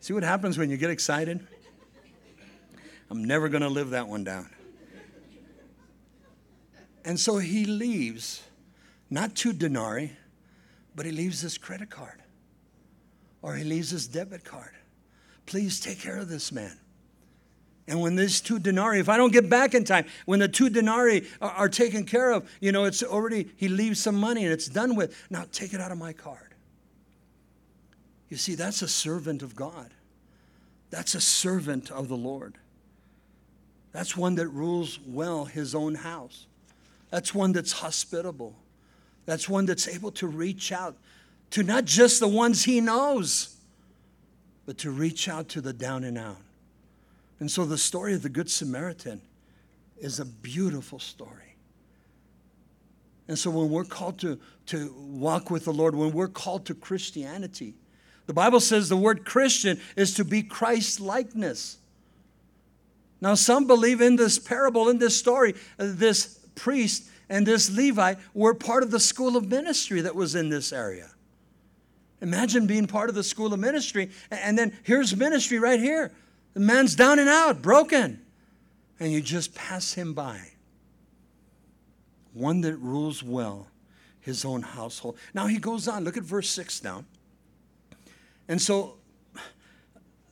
[0.00, 1.46] See what happens when you get excited?
[3.10, 4.48] I'm never going to live that one down.
[7.04, 8.42] And so he leaves,
[9.10, 10.12] not two denarii,
[10.94, 12.22] but he leaves his credit card
[13.42, 14.72] or he leaves his debit card.
[15.44, 16.80] Please take care of this man.
[17.86, 20.70] And when these two denarii, if I don't get back in time, when the two
[20.70, 24.52] denarii are, are, taken care of, you know, it's already, he leaves some money and
[24.54, 25.14] it's done with.
[25.28, 26.47] Now take it out of my card.
[28.28, 29.92] You see, that's a servant of God.
[30.90, 32.54] That's a servant of the Lord.
[33.92, 36.46] That's one that rules well his own house.
[37.10, 38.54] That's one that's hospitable.
[39.26, 40.96] That's one that's able to reach out
[41.50, 43.56] to not just the ones he knows,
[44.66, 46.36] but to reach out to the down and out.
[47.40, 49.22] And so the story of the Good Samaritan
[49.98, 51.56] is a beautiful story.
[53.28, 56.74] And so when we're called to, to walk with the Lord, when we're called to
[56.74, 57.74] Christianity,
[58.28, 61.78] the Bible says the word Christian is to be Christ likeness.
[63.22, 68.18] Now, some believe in this parable, in this story, uh, this priest and this Levite
[68.34, 71.10] were part of the school of ministry that was in this area.
[72.20, 76.12] Imagine being part of the school of ministry, and then here's ministry right here.
[76.52, 78.20] The man's down and out, broken,
[79.00, 80.38] and you just pass him by.
[82.34, 83.68] One that rules well
[84.20, 85.16] his own household.
[85.32, 87.06] Now he goes on, look at verse 6 now.
[88.48, 88.96] And so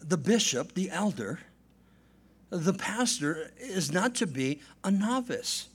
[0.01, 1.41] the bishop, the elder,
[2.51, 5.69] the pastor is not to be a novice.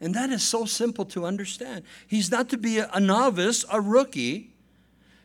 [0.00, 1.84] And that is so simple to understand.
[2.06, 4.52] He's not to be a novice, a rookie,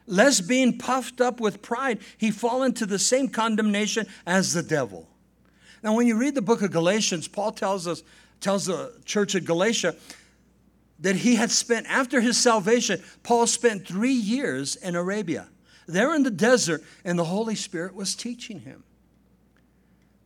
[0.06, 5.08] lest being puffed up with pride, he fall into the same condemnation as the devil.
[5.84, 8.04] Now, when you read the book of Galatians, Paul tells us,
[8.40, 9.96] tells the church at Galatia
[11.00, 15.48] that he had spent, after his salvation, Paul spent three years in Arabia,
[15.88, 18.84] there in the desert, and the Holy Spirit was teaching him.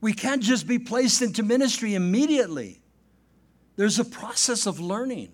[0.02, 2.82] We can't just be placed into ministry immediately.
[3.76, 5.32] There's a process of learning.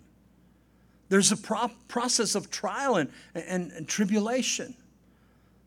[1.09, 4.75] There's a pro- process of trial and, and, and tribulation.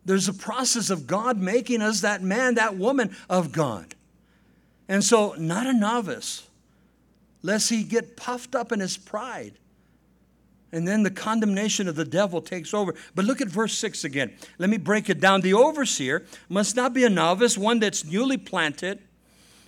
[0.05, 3.95] There's a process of God making us that man, that woman of God.
[4.89, 6.47] And so, not a novice,
[7.43, 9.55] lest he get puffed up in his pride.
[10.73, 12.95] And then the condemnation of the devil takes over.
[13.15, 14.33] But look at verse 6 again.
[14.59, 15.41] Let me break it down.
[15.41, 19.01] The overseer must not be a novice, one that's newly planted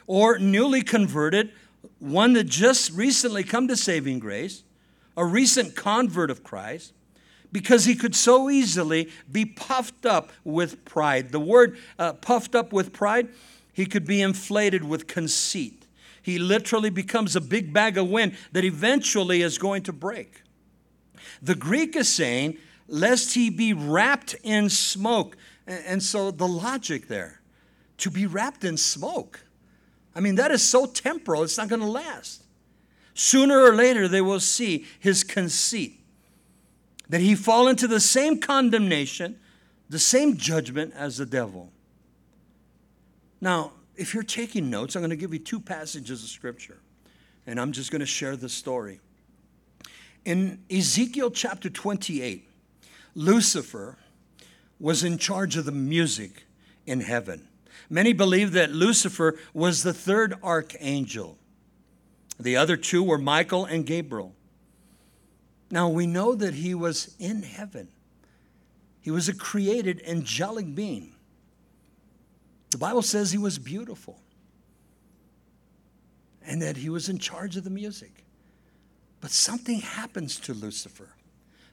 [0.07, 1.51] or newly converted,
[1.99, 4.63] one that just recently come to saving grace,
[5.17, 6.93] a recent convert of Christ,
[7.51, 11.31] because he could so easily be puffed up with pride.
[11.31, 13.29] The word uh, puffed up with pride,
[13.73, 15.87] he could be inflated with conceit.
[16.23, 20.42] He literally becomes a big bag of wind that eventually is going to break.
[21.41, 22.59] The Greek is saying,
[22.89, 25.37] lest he be wrapped in smoke.
[25.67, 27.41] And so the logic there,
[27.99, 29.45] to be wrapped in smoke.
[30.15, 32.43] I mean, that is so temporal, it's not going to last.
[33.15, 36.01] Sooner or later, they will see his conceit,
[37.09, 39.39] that he fall into the same condemnation,
[39.89, 41.71] the same judgment as the devil.
[43.41, 46.79] Now, if you're taking notes, I'm going to give you two passages of scripture,
[47.47, 49.01] and I'm just going to share the story.
[50.25, 52.49] In Ezekiel chapter 28,
[53.15, 53.99] Lucifer
[54.79, 56.45] was in charge of the music
[56.87, 57.49] in heaven.
[57.91, 61.39] Many believe that Lucifer was the third archangel.
[62.39, 64.35] The other two were Michael and Gabriel.
[65.71, 67.89] Now we know that he was in heaven.
[69.01, 71.13] He was a created angelic being.
[72.71, 74.21] The Bible says he was beautiful
[76.47, 78.25] and that he was in charge of the music.
[79.23, 81.09] But something happens to Lucifer.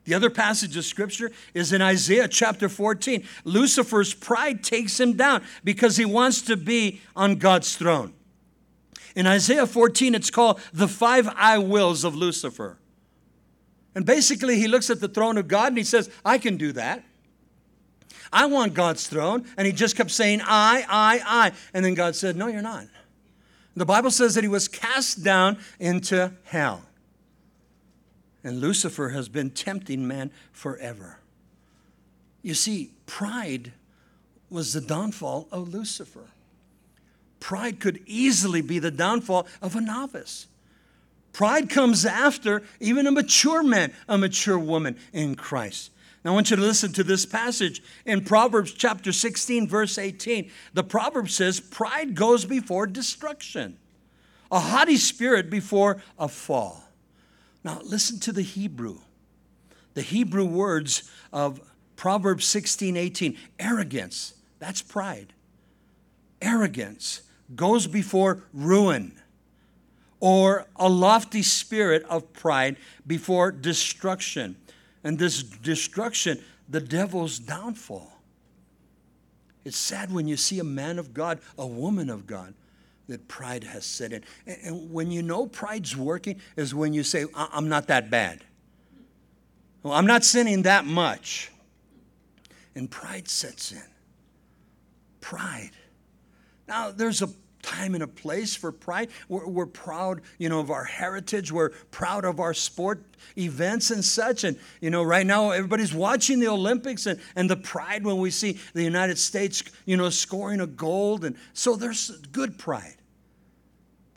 [0.06, 3.24] The other passage of scripture is in Isaiah chapter 14.
[3.44, 8.14] Lucifer's pride takes him down because he wants to be on God's throne.
[9.16, 12.78] In Isaiah 14, it's called the five I wills of Lucifer.
[13.96, 16.72] And basically, he looks at the throne of God and he says, I can do
[16.74, 17.04] that.
[18.32, 19.46] I want God's throne.
[19.58, 21.52] And he just kept saying, I, I, I.
[21.74, 22.86] And then God said, No, you're not.
[23.76, 26.84] The Bible says that he was cast down into hell.
[28.44, 31.20] And Lucifer has been tempting man forever.
[32.42, 33.74] You see, pride
[34.50, 36.28] was the downfall of Lucifer.
[37.40, 40.48] Pride could easily be the downfall of a novice.
[41.34, 45.92] Pride comes after even a mature man, a mature woman in Christ.
[46.26, 50.52] I want you to listen to this passage in Proverbs chapter 16, verse 18.
[50.74, 53.78] The proverb says, Pride goes before destruction,
[54.52, 56.84] a haughty spirit before a fall.
[57.64, 59.00] Now, listen to the Hebrew.
[59.94, 61.60] The Hebrew words of
[61.96, 63.38] Proverbs 16, 18.
[63.60, 65.34] Arrogance, that's pride.
[66.42, 67.22] Arrogance
[67.56, 69.20] goes before ruin,
[70.20, 74.56] or a lofty spirit of pride before destruction
[75.04, 78.12] and this destruction, the devil's downfall.
[79.66, 82.54] It's sad when you see a man of God, a woman of God,
[83.10, 84.24] that pride has set in.
[84.46, 88.44] And when you know pride's working, is when you say, I'm not that bad.
[89.84, 91.52] Well, I'm not sinning that much.
[92.76, 93.84] And pride sets in.
[95.22, 95.72] Pride.
[96.68, 97.30] Now, there's a
[97.62, 99.10] time and a place for pride.
[99.28, 101.52] We're, we're, proud, you know, of our heritage.
[101.52, 103.04] We're proud of our sport
[103.38, 104.44] events and such.
[104.44, 108.32] And, you know, right now everybody's watching the Olympics and, and the pride when we
[108.32, 111.26] see the United States, you know, scoring a gold.
[111.26, 112.96] And so there's good pride.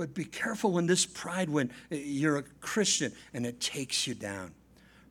[0.03, 4.14] But be careful when this pride, when eh, you're a Christian and it takes you
[4.14, 4.50] down.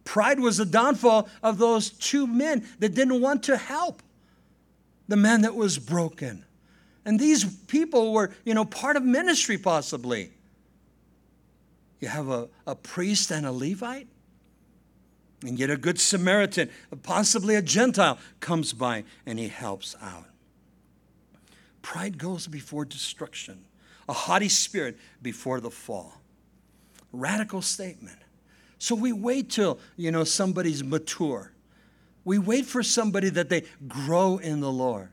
[0.04, 4.04] Pride was the downfall of those two men that didn't want to help
[5.08, 6.44] the man that was broken.
[7.06, 10.34] And these people were, you know, part of ministry possibly.
[12.02, 14.10] You have a, a priest and a Levite,
[15.46, 16.70] and yet a good Samaritan,
[17.02, 20.26] possibly a Gentile, comes by and he helps out.
[21.82, 23.64] Pride goes before destruction,
[24.12, 26.14] a haughty spirit before the fall.
[27.14, 28.18] Radical statement.
[28.78, 31.54] So we wait till, you know, somebody's mature.
[32.26, 35.08] We wait for somebody that they grow in the Lord.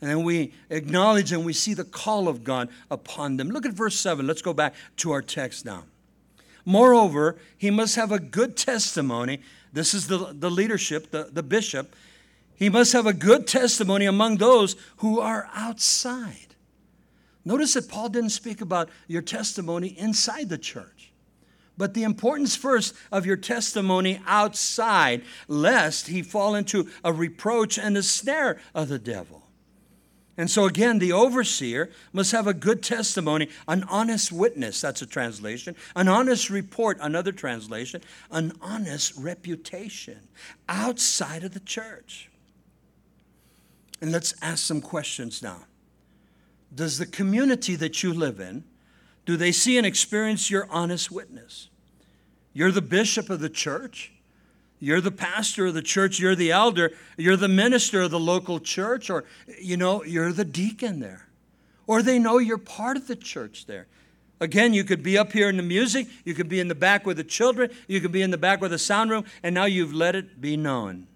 [0.00, 3.50] And then we acknowledge and we see the call of God upon them.
[3.50, 4.24] Look at verse 7.
[4.24, 5.82] Let's go back to our text now.
[6.64, 9.40] Moreover, he must have a good testimony.
[9.72, 11.96] This is the, the leadership, the, the bishop.
[12.54, 16.47] He must have a good testimony among those who are outside.
[17.48, 21.12] Notice that Paul didn't speak about your testimony inside the church,
[21.78, 27.96] but the importance first of your testimony outside, lest he fall into a reproach and
[27.96, 29.44] a snare of the devil.
[30.36, 35.06] And so, again, the overseer must have a good testimony, an honest witness, that's a
[35.06, 40.18] translation, an honest report, another translation, an honest reputation
[40.68, 42.28] outside of the church.
[44.02, 45.64] And let's ask some questions now.
[46.74, 48.64] Does the community that you live in,
[49.26, 51.68] do they see and experience your honest witness?
[52.52, 54.12] You're the bishop of the church.
[54.80, 58.60] You're the pastor of the church, you're the elder, you're the minister of the local
[58.60, 59.24] church, or,
[59.60, 61.26] you know, you're the deacon there.
[61.86, 63.88] Or they know you're part of the church there.
[64.40, 67.04] Again, you could be up here in the music, you could be in the back
[67.04, 69.64] with the children, you could be in the back with the sound room, and now
[69.64, 71.08] you've let it be known.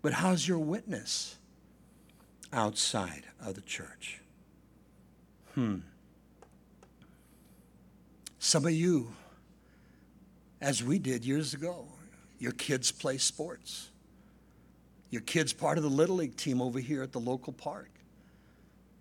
[0.00, 1.36] But how's your witness
[2.52, 4.20] outside of the church?
[5.54, 5.78] Hmm.
[8.38, 9.14] Some of you,
[10.60, 11.86] as we did years ago,
[12.38, 13.90] your kids play sports.
[15.10, 17.90] Your kid's part of the Little League team over here at the local park.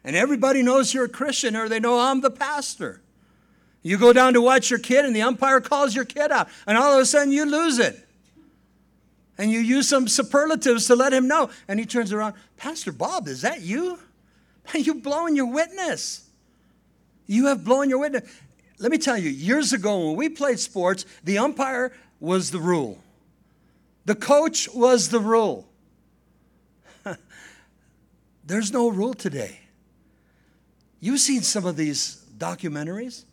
[0.04, 3.02] And everybody knows you're a Christian or they know I'm the pastor.
[3.84, 6.78] You go down to watch your kid and the umpire calls your kid out, and
[6.78, 8.08] all of a sudden you lose it.
[9.42, 11.50] And you use some superlatives to let him know.
[11.68, 13.98] And he turns around, Pastor Bob, is that you?
[14.76, 16.30] You blowing your witness.
[17.26, 18.32] You have blown your witness.
[18.78, 23.00] Let me tell you, years ago when we played sports, the umpire was the rule.
[24.06, 25.68] The coach was the rule.
[28.46, 29.60] There's no rule today.
[31.00, 33.24] You've seen some of these documentaries.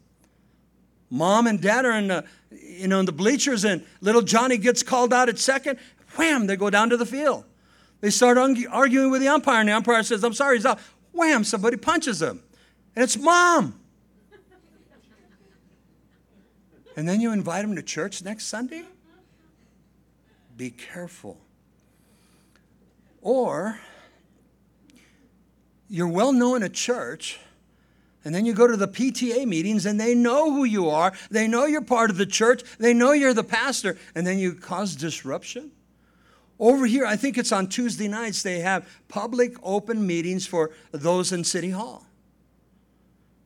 [1.10, 4.82] Mom and dad are in the, you know, in the bleachers, and little Johnny gets
[4.82, 5.78] called out at second.
[6.18, 6.46] Wham!
[6.46, 7.44] They go down to the field.
[8.00, 10.78] They start arguing with the umpire, and the umpire says, "I'm sorry, he's out."
[11.12, 11.44] Wham!
[11.44, 12.42] Somebody punches him,
[12.94, 13.80] and it's mom.
[16.96, 18.84] and then you invite him to church next Sunday
[20.58, 21.38] be careful.
[23.22, 23.78] Or
[25.88, 27.38] you're well known at church,
[28.24, 31.46] and then you go to the PTA meetings and they know who you are, they
[31.46, 34.96] know you're part of the church, they know you're the pastor, and then you cause
[34.96, 35.70] disruption.
[36.60, 41.32] Over here, I think it's on Tuesday nights, they have public open meetings for those
[41.32, 42.04] in City Hall.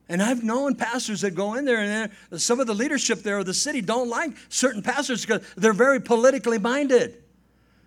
[0.09, 3.45] And I've known pastors that go in there, and some of the leadership there of
[3.45, 7.23] the city don't like certain pastors because they're very politically minded.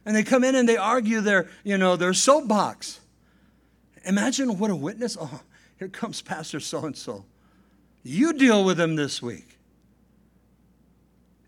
[0.04, 3.00] And they come in and they argue their, you know, their soapbox.
[4.04, 5.16] Imagine what a witness.
[5.26, 5.40] Oh,
[5.78, 7.26] here comes Pastor so and so.
[8.02, 9.58] You deal with him this week.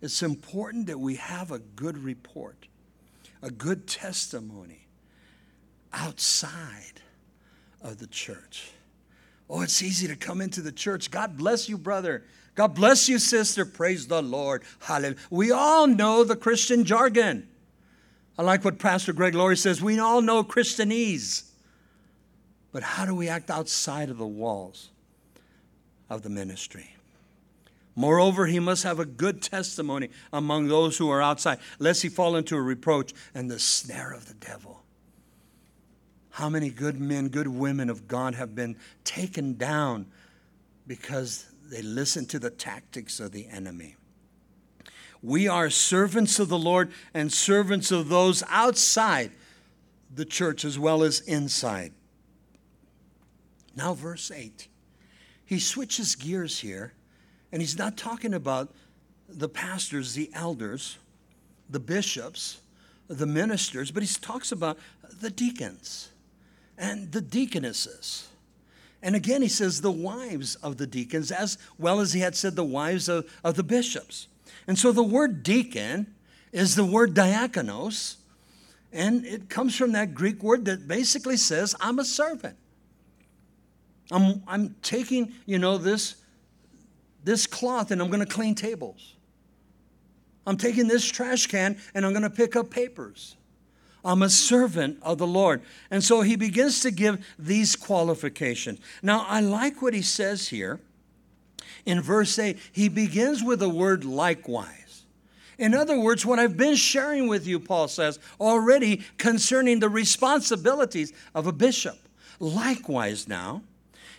[0.02, 2.68] It's important that we have a good report,
[3.42, 4.86] a good testimony
[5.92, 7.00] outside
[7.82, 8.70] of the church.
[9.48, 11.10] Oh, it's easy to come into the church.
[11.10, 12.24] God bless you, brother.
[12.54, 13.64] God bless you, sister.
[13.64, 14.62] Praise the Lord.
[14.80, 15.16] Hallelujah.
[15.30, 17.48] We all know the Christian jargon.
[18.36, 19.80] I like what Pastor Greg Laurie says.
[19.80, 21.44] We all know Christianese.
[22.72, 24.90] But how do we act outside of the walls
[26.10, 26.94] of the ministry?
[27.98, 32.36] Moreover, he must have a good testimony among those who are outside, lest he fall
[32.36, 34.84] into a reproach and the snare of the devil.
[36.30, 40.06] How many good men, good women of God have been taken down
[40.86, 43.96] because they listen to the tactics of the enemy?
[45.20, 49.32] We are servants of the Lord and servants of those outside
[50.14, 51.94] the church as well as inside.
[53.74, 54.68] Now, verse 8.
[55.44, 56.92] He switches gears here,
[57.52, 58.72] and he's not talking about
[59.28, 60.98] the pastors, the elders,
[61.68, 62.60] the bishops,
[63.08, 64.78] the ministers, but he talks about
[65.20, 66.10] the deacons
[66.76, 68.28] and the deaconesses.
[69.02, 72.56] And again, he says the wives of the deacons, as well as he had said
[72.56, 74.26] the wives of, of the bishops.
[74.66, 76.14] And so the word deacon
[76.52, 78.16] is the word diakonos,
[78.92, 82.56] and it comes from that Greek word that basically says, I'm a servant.
[84.10, 86.16] I'm, I'm taking, you know, this,
[87.24, 89.14] this cloth and I'm going to clean tables.
[90.46, 93.36] I'm taking this trash can and I'm going to pick up papers.
[94.04, 95.62] I'm a servant of the Lord.
[95.90, 98.78] And so he begins to give these qualifications.
[99.02, 100.80] Now, I like what he says here
[101.84, 102.58] in verse 8.
[102.72, 105.04] He begins with the word likewise.
[105.58, 111.12] In other words, what I've been sharing with you, Paul says, already concerning the responsibilities
[111.34, 111.98] of a bishop.
[112.38, 113.62] Likewise, now,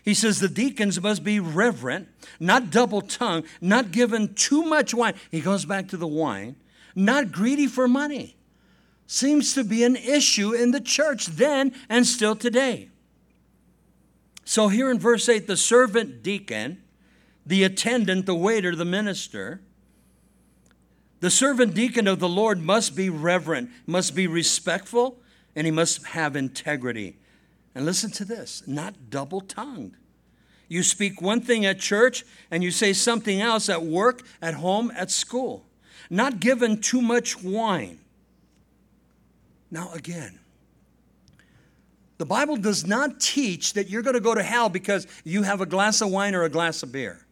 [0.10, 5.14] he says the deacons must be reverent, not double tongued, not given too much wine.
[5.32, 6.56] He goes back to the wine,
[6.96, 8.36] not greedy for money
[9.12, 12.90] seems to be an issue in the church then and still today.
[14.46, 16.84] So, here in verse 8, the servant deacon,
[17.44, 19.62] the attendant, the waiter, the minister,
[21.22, 25.20] the servant deacon of the Lord must be reverent, must be respectful,
[25.56, 27.18] and he must have integrity.
[27.76, 29.96] And listen to this not double tongued.
[30.68, 34.92] You speak one thing at church and you say something else at work, at home,
[34.96, 35.66] at school.
[36.10, 38.00] Not given too much wine
[39.72, 40.40] now, again,
[42.18, 45.62] the Bible does not teach that you're going to go to hell because you have
[45.62, 47.26] a glass of wine or a glass of beer.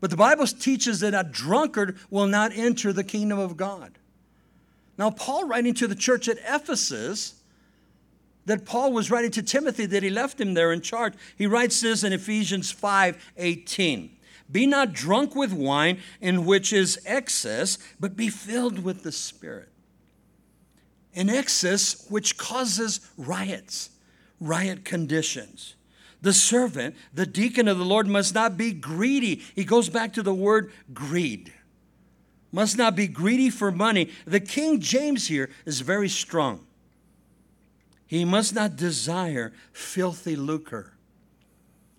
[0.00, 3.92] But the Bible teaches that a drunkard will not enter the kingdom of God.
[4.98, 7.34] Now, Paul, writing to the church at Ephesus,
[8.50, 11.80] that Paul was writing to Timothy, that he left him there in charge, he writes
[11.80, 14.16] this in Ephesians 5 18.
[14.50, 19.70] Be not drunk with wine, in which is excess, but be filled with the Spirit
[21.12, 23.90] in excess, which causes riots,
[24.40, 25.74] riot conditions.
[26.22, 29.42] The servant, the deacon of the Lord, must not be greedy.
[29.54, 31.52] He goes back to the word greed.
[32.52, 34.10] Must not be greedy for money.
[34.26, 36.66] The King James here is very strong.
[38.10, 40.92] He must not desire filthy lucre.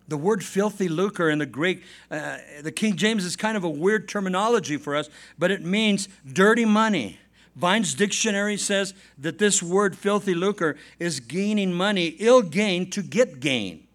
[0.10, 3.70] The word filthy lucre in the Greek, uh, the King James is kind of a
[3.70, 5.10] weird terminology for us,
[5.40, 7.18] but it means dirty money
[7.56, 13.40] Vine's dictionary says that this word filthy lucre is gaining money, ill gain to get
[13.40, 13.86] gain.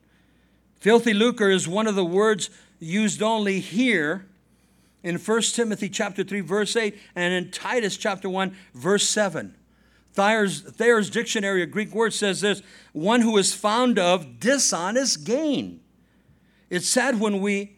[0.79, 4.27] Filthy lucre is one of the words used only here
[5.03, 9.55] in 1 Timothy chapter 3 verse 8 and in Titus chapter 1 verse 7.
[10.17, 12.63] Thayer's, Thayer's dictionary of Greek words says this,
[12.93, 15.81] one who is found of dishonest gain.
[16.69, 17.77] It's sad when we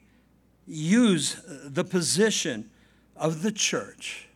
[0.67, 2.71] use the position
[3.17, 4.29] of the church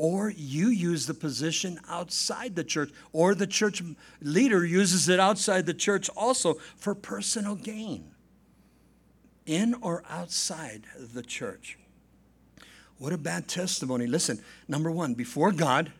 [0.00, 3.82] or you use the position outside the church, or the church
[4.22, 8.10] leader uses it outside the church also for personal gain,
[9.44, 11.78] in or outside the church.
[12.96, 14.06] What a bad testimony.
[14.06, 15.92] Listen, number one, before God,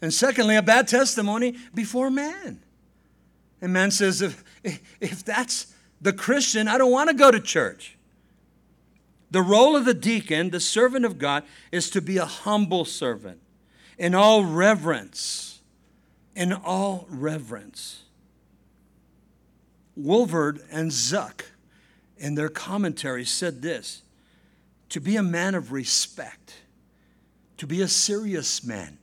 [0.00, 2.60] and secondly, a bad testimony before man.
[3.60, 4.44] And man says, if,
[5.00, 7.96] if that's the Christian, I don't want to go to church.
[9.30, 13.40] The role of the deacon, the servant of God, is to be a humble servant
[13.98, 15.60] in all reverence.
[16.34, 18.04] In all reverence.
[19.98, 21.42] Walvoord and Zuck,
[22.16, 24.02] in their commentary, said this
[24.90, 26.54] to be a man of respect,
[27.58, 28.96] to be a serious man,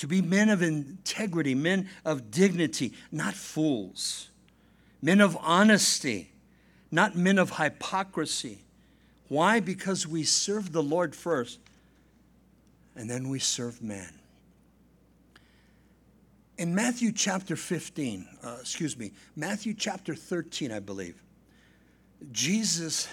[0.00, 4.28] to be men of integrity, men of dignity, not fools,
[5.00, 6.32] men of honesty,
[6.90, 8.64] not men of hypocrisy
[9.30, 9.60] why?
[9.60, 11.60] Because we serve the Lord first,
[12.96, 14.12] and then we serve man.
[16.58, 21.22] In Matthew chapter 15, uh, excuse me, Matthew chapter 13, I believe,
[22.32, 23.06] Jesus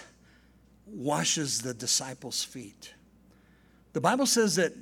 [0.86, 2.94] washes the disciples' feet.
[3.92, 4.72] The Bible says that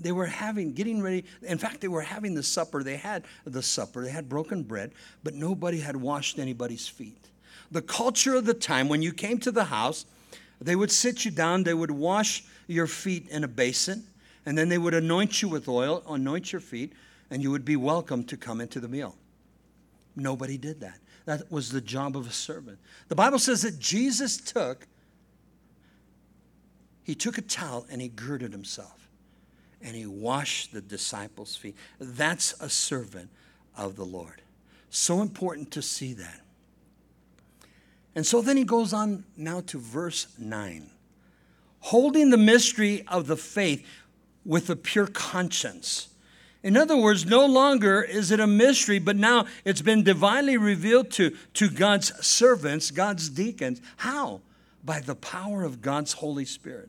[0.00, 2.82] they were having, getting ready, in fact, they were having the supper.
[2.82, 4.92] They had the supper, they had broken bread,
[5.22, 7.28] but nobody had washed anybody's feet.
[7.70, 10.06] The culture of the time, when you came to the house,
[10.60, 14.04] they would sit you down, they would wash your feet in a basin,
[14.46, 16.92] and then they would anoint you with oil, anoint your feet,
[17.30, 19.14] and you would be welcome to come into the meal.
[20.16, 20.98] Nobody did that.
[21.26, 22.78] That was the job of a servant.
[23.08, 24.86] The Bible says that Jesus took
[27.04, 29.07] he took a towel and he girded himself
[29.82, 31.76] and he washed the disciples' feet.
[31.98, 33.30] That's a servant
[33.76, 34.42] of the Lord.
[34.90, 36.40] So important to see that.
[38.14, 40.90] And so then he goes on now to verse 9.
[41.80, 43.86] Holding the mystery of the faith
[44.44, 46.08] with a pure conscience.
[46.62, 51.10] In other words, no longer is it a mystery, but now it's been divinely revealed
[51.12, 53.80] to, to God's servants, God's deacons.
[53.98, 54.40] How?
[54.84, 56.88] By the power of God's Holy Spirit.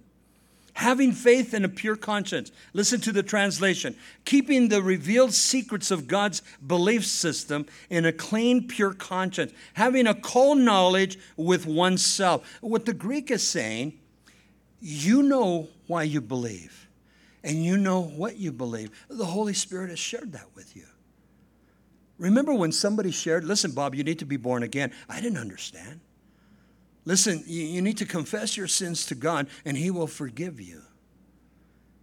[0.79, 2.53] Having faith and a pure conscience.
[2.71, 3.97] Listen to the translation.
[4.23, 9.51] Keeping the revealed secrets of God's belief system in a clean, pure conscience.
[9.73, 12.59] Having a cold knowledge with oneself.
[12.61, 13.99] What the Greek is saying,
[14.79, 16.87] you know why you believe,
[17.43, 18.89] and you know what you believe.
[19.09, 20.85] The Holy Spirit has shared that with you.
[22.17, 24.93] Remember when somebody shared, listen, Bob, you need to be born again.
[25.09, 25.99] I didn't understand.
[27.09, 30.83] Listen, you, need to confess your sins to God, and He will forgive you.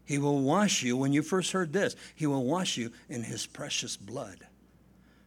[0.04, 0.96] He will wash you.
[0.96, 4.38] When you first heard this, He will wash you in His precious blood.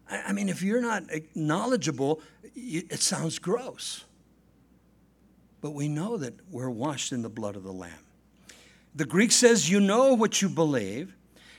[0.10, 1.04] I mean, if you're not
[1.34, 2.20] knowledgeable,
[2.58, 4.04] it sounds gross.
[5.62, 8.04] But we know that we're washed in the blood of the Lamb.
[8.96, 11.16] The Greek says, You know what you believe,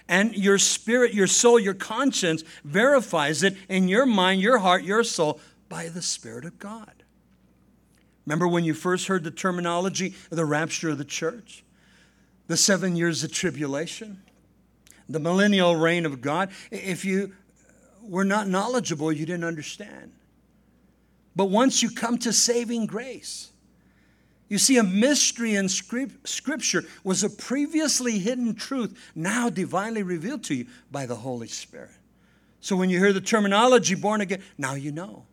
[0.09, 5.05] and your spirit, your soul, your conscience verifies it in your mind, your heart, your
[5.05, 5.41] soul
[5.71, 7.00] by the Spirit of God.
[8.27, 11.65] Remember when you first heard the terminology of the rapture of the church?
[12.47, 14.23] The seven years of tribulation?
[15.09, 16.51] The millennial reign of God?
[16.71, 20.13] If you uh, were not knowledgeable, you didn't understand.
[21.35, 23.51] But once you come to saving grace,
[24.51, 30.55] you see, a mystery in Scripture was a previously hidden truth, now divinely revealed to
[30.57, 31.93] you by the Holy Spirit.
[32.61, 35.25] So when you hear the terminology born again, now you know.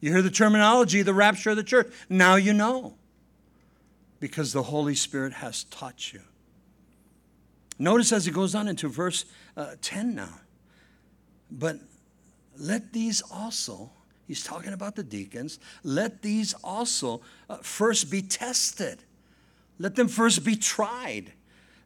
[0.00, 1.92] You hear the terminology, the rapture of the church.
[2.08, 2.94] Now you know
[4.20, 6.20] because the Holy Spirit has taught you.
[7.78, 9.24] Notice as it goes on into verse
[9.56, 10.40] uh, 10 now.
[11.50, 11.78] But
[12.58, 13.90] let these also,
[14.28, 19.02] he's talking about the deacons, let these also uh, first be tested.
[19.78, 21.32] Let them first be tried.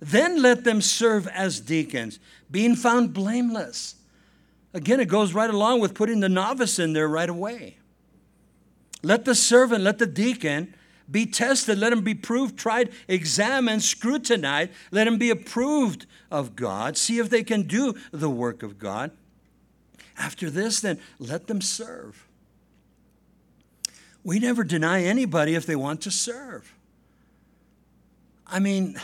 [0.00, 2.18] Then let them serve as deacons,
[2.50, 3.94] being found blameless.
[4.74, 7.78] Again, it goes right along with putting the novice in there right away.
[9.04, 10.74] Let the servant, let the deacon
[11.10, 11.78] be tested.
[11.78, 14.70] Let him be proved, tried, examined, scrutinized.
[14.90, 16.96] Let him be approved of God.
[16.96, 19.10] See if they can do the work of God.
[20.16, 22.26] After this, then let them serve.
[24.22, 26.72] We never deny anybody if they want to serve.
[28.46, 28.98] I mean,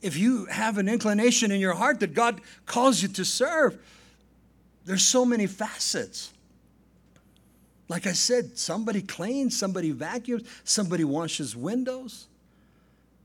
[0.00, 3.78] if you have an inclination in your heart that God calls you to serve,
[4.84, 6.33] there's so many facets.
[7.94, 12.26] Like I said, somebody cleans, somebody vacuums, somebody washes windows,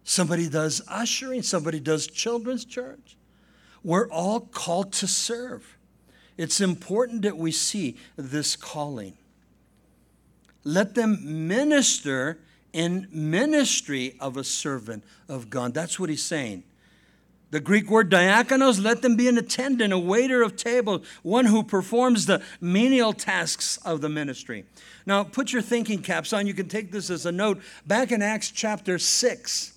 [0.04, 3.18] somebody does ushering, somebody does children's church.
[3.84, 5.76] We're all called to serve.
[6.38, 9.18] It's important that we see this calling.
[10.64, 12.38] Let them minister
[12.72, 15.74] in ministry of a servant of God.
[15.74, 16.62] That's what he's saying.
[17.52, 21.64] The Greek word diakonos, let them be an attendant, a waiter of tables, one who
[21.64, 24.66] performs the menial tasks of the ministry.
[25.06, 26.46] Now, put your thinking caps on.
[26.46, 27.62] You can take this as a note.
[27.88, 29.74] Back in Acts chapter 6,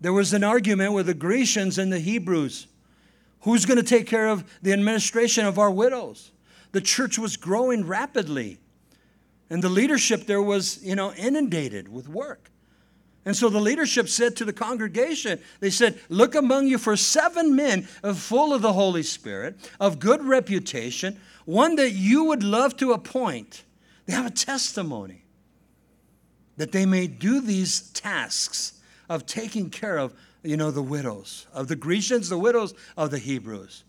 [0.00, 2.66] there was an argument with the Grecians and the Hebrews.
[3.42, 6.32] Who's going to take care of the administration of our widows?
[6.72, 8.58] The church was growing rapidly,
[9.48, 12.50] and the leadership there was, you know, inundated with work.
[13.24, 17.54] And so the leadership said to the congregation, they said, Look among you for seven
[17.54, 22.76] men uh, full of the Holy Spirit, of good reputation, one that you would love
[22.78, 23.64] to appoint.
[24.06, 25.24] They have a testimony
[26.56, 31.68] that they may do these tasks of taking care of, you know, the widows, of
[31.68, 33.84] the Grecians, the widows of the Hebrews.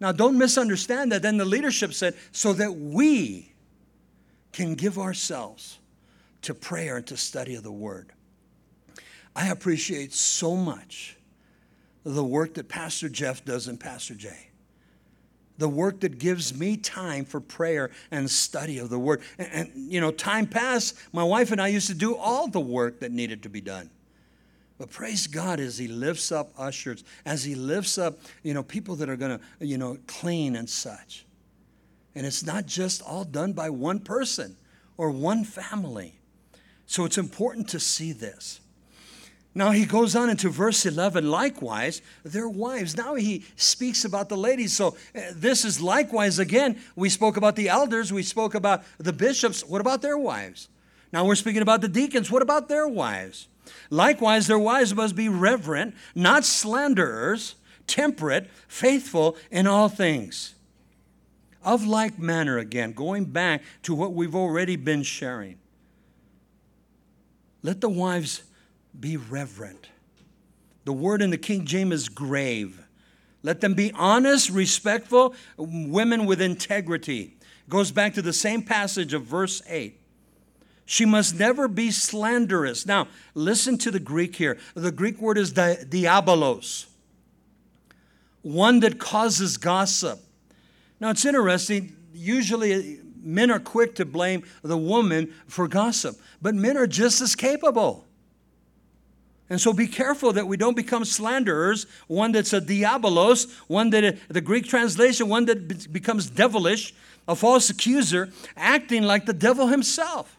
[0.00, 1.22] Now, don't misunderstand that.
[1.22, 3.52] Then the leadership said, so that we
[4.52, 5.78] can give ourselves
[6.42, 8.12] to prayer and to study of the word.
[9.34, 11.16] I appreciate so much
[12.04, 14.50] the work that Pastor Jeff does and Pastor Jay.
[15.58, 19.22] the work that gives me time for prayer and study of the word.
[19.38, 22.60] And, and, you know, time passed, my wife and I used to do all the
[22.60, 23.90] work that needed to be done.
[24.78, 28.96] But praise God as He lifts up ushers, as He lifts up, you know, people
[28.96, 31.26] that are going to, you know, clean and such.
[32.14, 34.56] And it's not just all done by one person
[34.96, 36.14] or one family.
[36.86, 38.60] So it's important to see this.
[39.54, 42.96] Now he goes on into verse 11, likewise, their wives.
[42.96, 44.72] Now he speaks about the ladies.
[44.72, 46.80] So uh, this is likewise again.
[46.96, 49.62] We spoke about the elders, we spoke about the bishops.
[49.62, 50.68] What about their wives?
[51.12, 52.30] Now we're speaking about the deacons.
[52.30, 53.48] What about their wives?
[53.90, 57.54] Likewise, their wives must be reverent, not slanderers,
[57.86, 60.54] temperate, faithful in all things.
[61.64, 65.58] Of like manner, again, going back to what we've already been sharing,
[67.62, 68.42] let the wives
[68.98, 69.88] be reverent.
[70.84, 72.84] The word in the King James is grave.
[73.42, 77.36] Let them be honest, respectful, women with integrity.
[77.68, 79.98] Goes back to the same passage of verse 8.
[80.84, 82.86] She must never be slanderous.
[82.86, 84.58] Now, listen to the Greek here.
[84.74, 86.86] The Greek word is di- diabolos,
[88.42, 90.20] one that causes gossip.
[91.00, 91.96] Now, it's interesting.
[92.12, 97.34] Usually, men are quick to blame the woman for gossip, but men are just as
[97.34, 98.04] capable.
[99.52, 104.16] And so be careful that we don't become slanderers, one that's a diabolos, one that
[104.28, 106.94] the Greek translation, one that becomes devilish,
[107.28, 110.38] a false accuser, acting like the devil himself.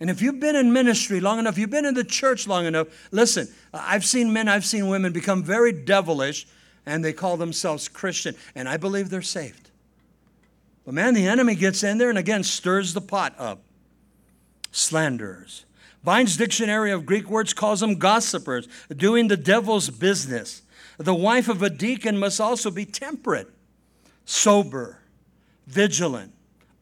[0.00, 2.86] And if you've been in ministry long enough, you've been in the church long enough,
[3.10, 6.46] listen, I've seen men, I've seen women become very devilish
[6.86, 9.68] and they call themselves Christian, and I believe they're saved.
[10.86, 13.60] But man, the enemy gets in there and again stirs the pot up.
[14.72, 15.66] Slanderers.
[16.02, 20.62] Vine's dictionary of Greek words calls them gossipers, doing the devil's business.
[20.98, 23.48] The wife of a deacon must also be temperate,
[24.24, 24.98] sober,
[25.66, 26.32] vigilant,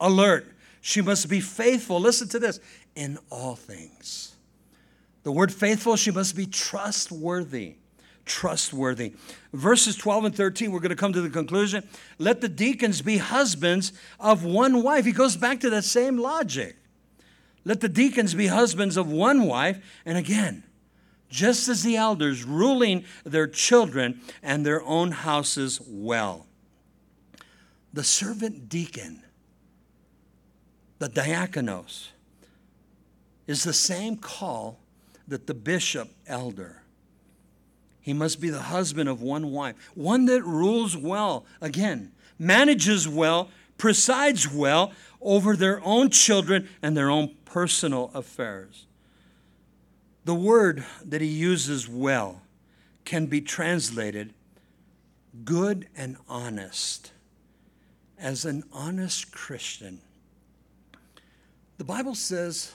[0.01, 0.47] alert.
[0.81, 2.01] She must be faithful.
[2.01, 2.61] Listen to this
[2.95, 4.35] in all things.
[5.25, 7.77] The word faithful, she must be trustworthy.
[8.25, 9.15] Trustworthy.
[9.53, 11.87] Verses 12 and 13, we're going to come to the conclusion.
[12.19, 15.05] Let the deacons be husbands of one wife.
[15.05, 16.77] He goes back to that same logic.
[17.69, 19.79] Let the deacons be husbands of one wife.
[20.07, 20.65] And again,
[21.29, 26.47] just as the elders, ruling their children and their own houses well.
[27.93, 29.23] The servant deacon,
[30.99, 32.09] the diakonos,
[33.47, 34.81] is the same call
[35.27, 36.81] that the bishop elder.
[38.01, 43.51] He must be the husband of one wife, one that rules well, again, manages well,
[43.77, 48.87] presides well over their own children and their own personal affairs.
[50.25, 52.43] The word that he uses well
[53.05, 54.35] can be translated
[55.45, 57.13] good and honest.
[58.19, 60.01] As an honest Christian,
[61.79, 62.73] the Bible says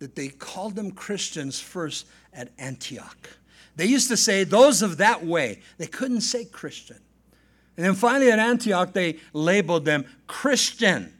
[0.00, 3.28] that they called them Christians first at Antioch.
[3.76, 5.60] They used to say those of that way.
[5.78, 6.98] They couldn't say Christian.
[7.76, 11.13] And then finally at Antioch, they labeled them Christian.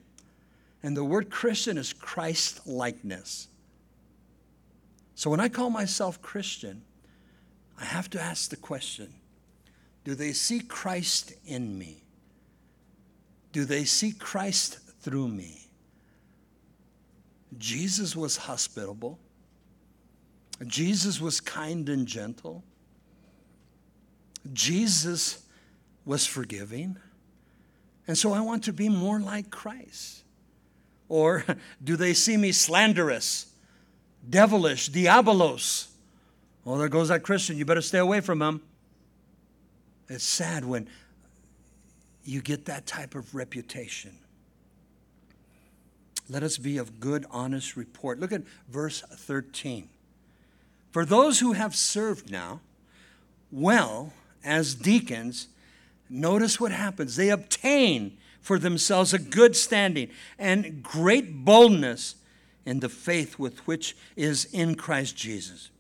[0.85, 3.49] And the word Christian is Christ likeness.
[5.14, 6.82] So when I call myself Christian,
[7.80, 9.11] I have to ask the question
[10.05, 12.05] do they see Christ in me?
[13.53, 15.68] Do they see Christ through me?
[17.57, 19.18] Jesus was hospitable.
[20.66, 22.62] Jesus was kind and gentle.
[24.53, 25.47] Jesus
[26.05, 26.99] was forgiving.
[28.07, 30.24] And so I want to be more like Christ.
[31.15, 31.45] Or
[31.85, 33.47] do they see me slanderous,
[34.29, 35.87] devilish, diabolos?
[36.67, 37.57] Oh, there goes that Christian.
[37.57, 38.61] You better stay away from him.
[40.09, 40.89] It's sad when
[42.25, 44.11] you get that type of reputation.
[46.29, 48.19] Let us be of good, honest report.
[48.19, 49.89] Look at verse 13.
[50.91, 52.59] For those who have served now
[53.53, 54.12] well
[54.43, 55.47] as deacons,
[56.11, 57.15] notice what happens.
[57.15, 62.16] They obtain for themselves a good standing and great boldness
[62.66, 65.70] in the faith with which is in Christ Jesus.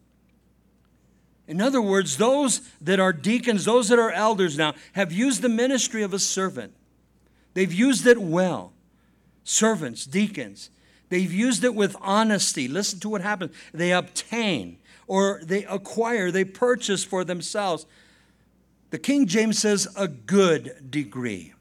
[1.46, 5.48] In other words, those that are deacons, those that are elders now, have used the
[5.50, 6.72] ministry of a servant.
[7.52, 8.72] They've used it well
[9.44, 10.70] servants, deacons.
[11.10, 12.66] They've used it with honesty.
[12.66, 13.54] Listen to what happens.
[13.74, 17.84] They obtain or they acquire, they purchase for themselves.
[18.88, 21.53] The King James says a good degree.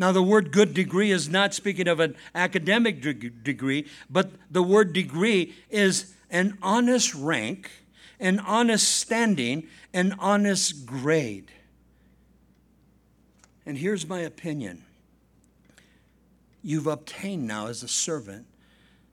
[0.00, 4.94] Now, the word good degree is not speaking of an academic degree, but the word
[4.94, 7.70] degree is an honest rank,
[8.18, 11.50] an honest standing, an honest grade.
[13.66, 14.86] And here's my opinion
[16.62, 18.46] you've obtained now as a servant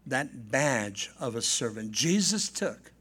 [0.06, 1.92] that badge of a servant.
[1.92, 2.94] Jesus took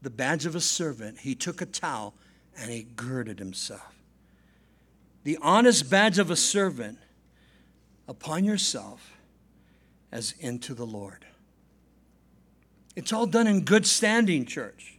[0.00, 2.14] the badge of a servant, he took a towel
[2.56, 3.96] and he girded himself.
[5.24, 6.98] The honest badge of a servant
[8.12, 9.16] upon yourself
[10.12, 11.24] as into the Lord.
[12.94, 14.98] It's all done in good standing, church.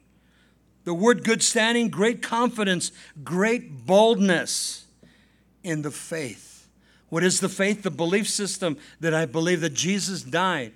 [0.84, 2.92] The word good standing, great confidence,
[3.24, 4.88] great boldness
[5.62, 6.68] in the faith.
[7.10, 7.84] What is the faith?
[7.84, 10.74] The belief system that I believe that Jesus died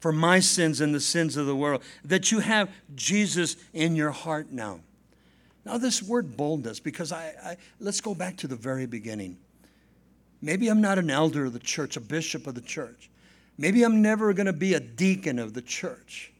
[0.00, 4.10] for my sins and the sins of the world, that you have Jesus in your
[4.10, 4.80] heart now.
[5.64, 9.38] Now, this word boldness, because I, I let's go back to the very beginning.
[10.40, 13.10] Maybe I'm not an elder of the church, a bishop of the church.
[13.56, 16.32] Maybe I'm never going to be a deacon of the church.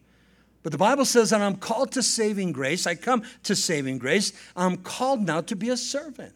[0.63, 2.87] But the Bible says that I'm called to saving grace.
[2.87, 4.33] I come to saving grace.
[4.57, 6.35] I'm called now to be a servant.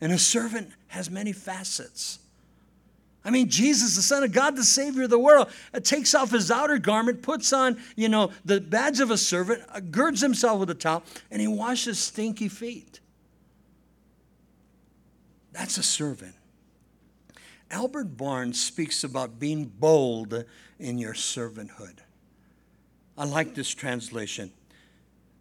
[0.00, 2.18] And a servant has many facets.
[3.24, 6.30] I mean, Jesus, the Son of God, the Savior of the world, uh, takes off
[6.30, 10.60] his outer garment, puts on, you know, the badge of a servant, uh, girds himself
[10.60, 13.00] with a towel, and he washes stinky feet.
[15.56, 16.34] That's a servant.
[17.70, 20.44] Albert Barnes speaks about being bold
[20.78, 21.96] in your servanthood.
[23.16, 24.52] I like this translation.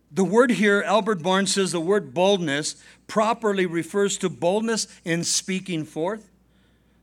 [0.09, 5.83] The word here, Albert Barnes says the word boldness properly refers to boldness in speaking
[5.83, 6.29] forth.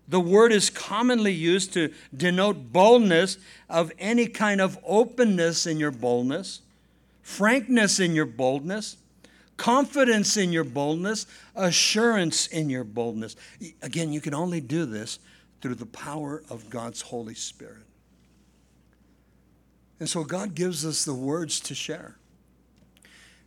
[0.09, 3.37] The word is commonly used to denote boldness
[3.69, 6.63] of any kind of openness in your boldness,
[7.21, 8.97] frankness in your boldness,
[9.63, 13.37] confidence in your boldness, assurance in your boldness.
[13.81, 15.21] Again, you can only do this
[15.61, 17.87] through the power of God's Holy Spirit.
[20.01, 22.17] And so God gives us the words to share.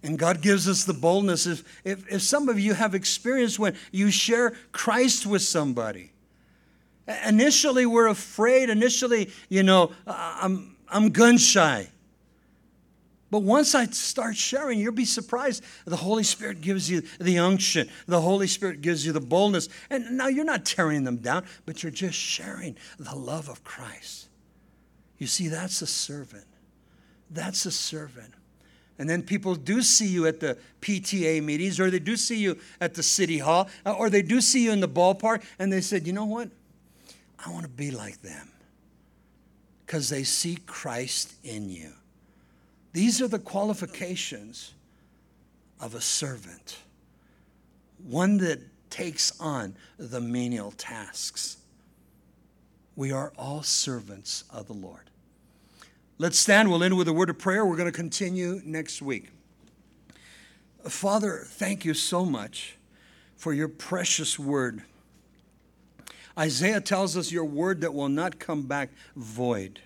[0.03, 1.47] And God gives us the boldness.
[1.47, 6.13] If, if, if some of you have experienced when you share Christ with somebody,
[7.27, 11.89] initially we're afraid, initially, you know, I'm, I'm gun shy.
[13.35, 15.61] But once I start sharing, you'll be surprised.
[15.83, 19.67] The Holy Spirit gives you the unction, the Holy Spirit gives you the boldness.
[19.89, 24.29] And now you're not tearing them down, but you're just sharing the love of Christ.
[25.17, 26.45] You see, that's a servant.
[27.29, 28.33] That's a servant.
[28.99, 32.57] And then people do see you at the PTA meetings, or they do see you
[32.79, 35.81] at the city hall, uh, or they do see you in the ballpark, and they
[35.81, 36.51] said, you know what?
[37.45, 38.49] I want to be like them.
[39.85, 41.91] Because they see Christ in you.
[42.95, 44.73] These are the qualifications
[45.81, 46.77] of a servant,
[47.97, 51.57] one that takes on the menial tasks.
[52.95, 55.09] We are all servants of the Lord.
[56.19, 56.71] Let's stand.
[56.71, 57.65] We'll end with a word of prayer.
[57.65, 59.27] We're going to continue next week.
[60.87, 62.77] Father, thank you so much
[63.35, 64.83] for your precious word.
[66.39, 69.81] Isaiah tells us your word that will not come back void.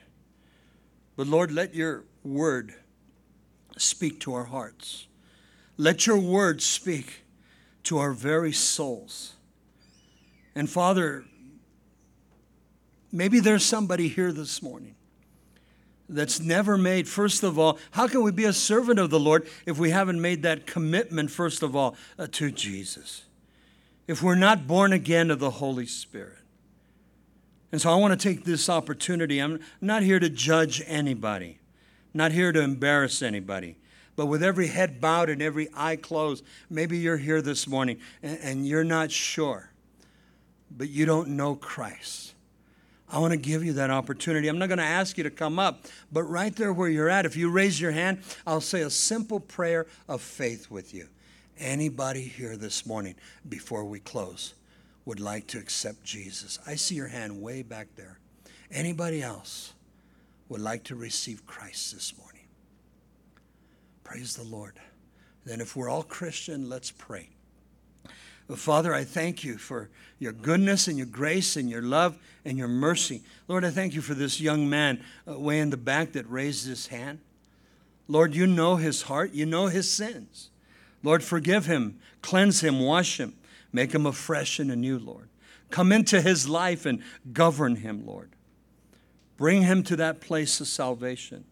[1.15, 2.75] But Lord, let your word
[3.81, 5.07] speak to our hearts.
[5.77, 7.23] Let your word speak
[7.83, 9.33] to our very souls.
[10.55, 11.23] And Father,
[13.11, 14.95] maybe there's somebody here this morning
[16.09, 19.47] that's never made, first of all, how can we be a servant of the Lord
[19.65, 23.23] if we haven't made that commitment, first of all, uh, to Jesus?
[24.07, 26.39] If we're not born again of the Holy Spirit.
[27.71, 29.39] And so I want to take this opportunity.
[29.39, 31.58] I'm not here to judge anybody
[32.13, 33.77] not here to embarrass anybody.
[34.15, 38.39] But with every head bowed and every eye closed, maybe you're here this morning and,
[38.41, 39.71] and you're not sure,
[40.69, 42.33] but you don't know Christ.
[43.11, 44.47] I want to give you that opportunity.
[44.47, 47.25] I'm not going to ask you to come up, but right there where you're at,
[47.25, 51.07] if you raise your hand, I'll say a simple prayer of faith with you.
[51.57, 53.15] Anybody here this morning
[53.47, 54.53] before we close
[55.05, 56.59] would like to accept Jesus?
[56.67, 58.19] I see your hand way back there.
[58.71, 59.73] Anybody else?
[60.49, 62.47] Would like to receive Christ this morning.
[64.03, 64.79] Praise the Lord.
[65.45, 67.29] Then, if we're all Christian, let's pray.
[68.55, 72.67] Father, I thank you for your goodness and your grace and your love and your
[72.67, 73.21] mercy.
[73.47, 76.67] Lord, I thank you for this young man uh, way in the back that raised
[76.67, 77.19] his hand.
[78.07, 80.49] Lord, you know his heart, you know his sins.
[81.03, 83.35] Lord, forgive him, cleanse him, wash him,
[83.71, 85.29] make him afresh and anew, Lord.
[85.69, 88.31] Come into his life and govern him, Lord.
[89.39, 91.45] Bring him to that place of salvation.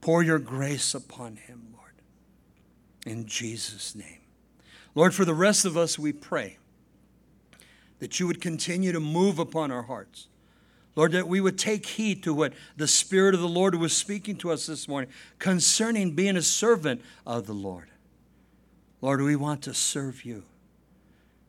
[0.00, 1.92] Pour your grace upon him, Lord.
[3.06, 4.18] In Jesus' name.
[4.96, 6.58] Lord, for the rest of us, we pray
[8.00, 10.26] that you would continue to move upon our hearts.
[10.96, 14.34] Lord, that we would take heed to what the Spirit of the Lord was speaking
[14.38, 15.08] to us this morning
[15.38, 17.88] concerning being a servant of the Lord.
[19.00, 20.42] Lord, we want to serve you.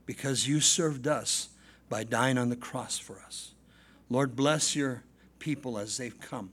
[0.06, 1.50] because you served us
[1.90, 3.54] by dying on the cross for us.
[4.10, 5.04] Lord, bless your
[5.44, 6.50] people as they've come.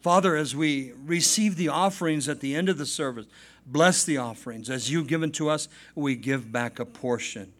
[0.00, 3.26] Father, as we receive the offerings at the end of the service,
[3.66, 4.70] bless the offerings.
[4.70, 7.52] As you've given to us, we give back a portion.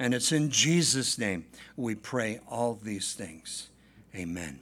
[0.00, 1.44] And it's in Jesus' name
[1.76, 3.68] we pray all these things.
[4.12, 4.58] Amen.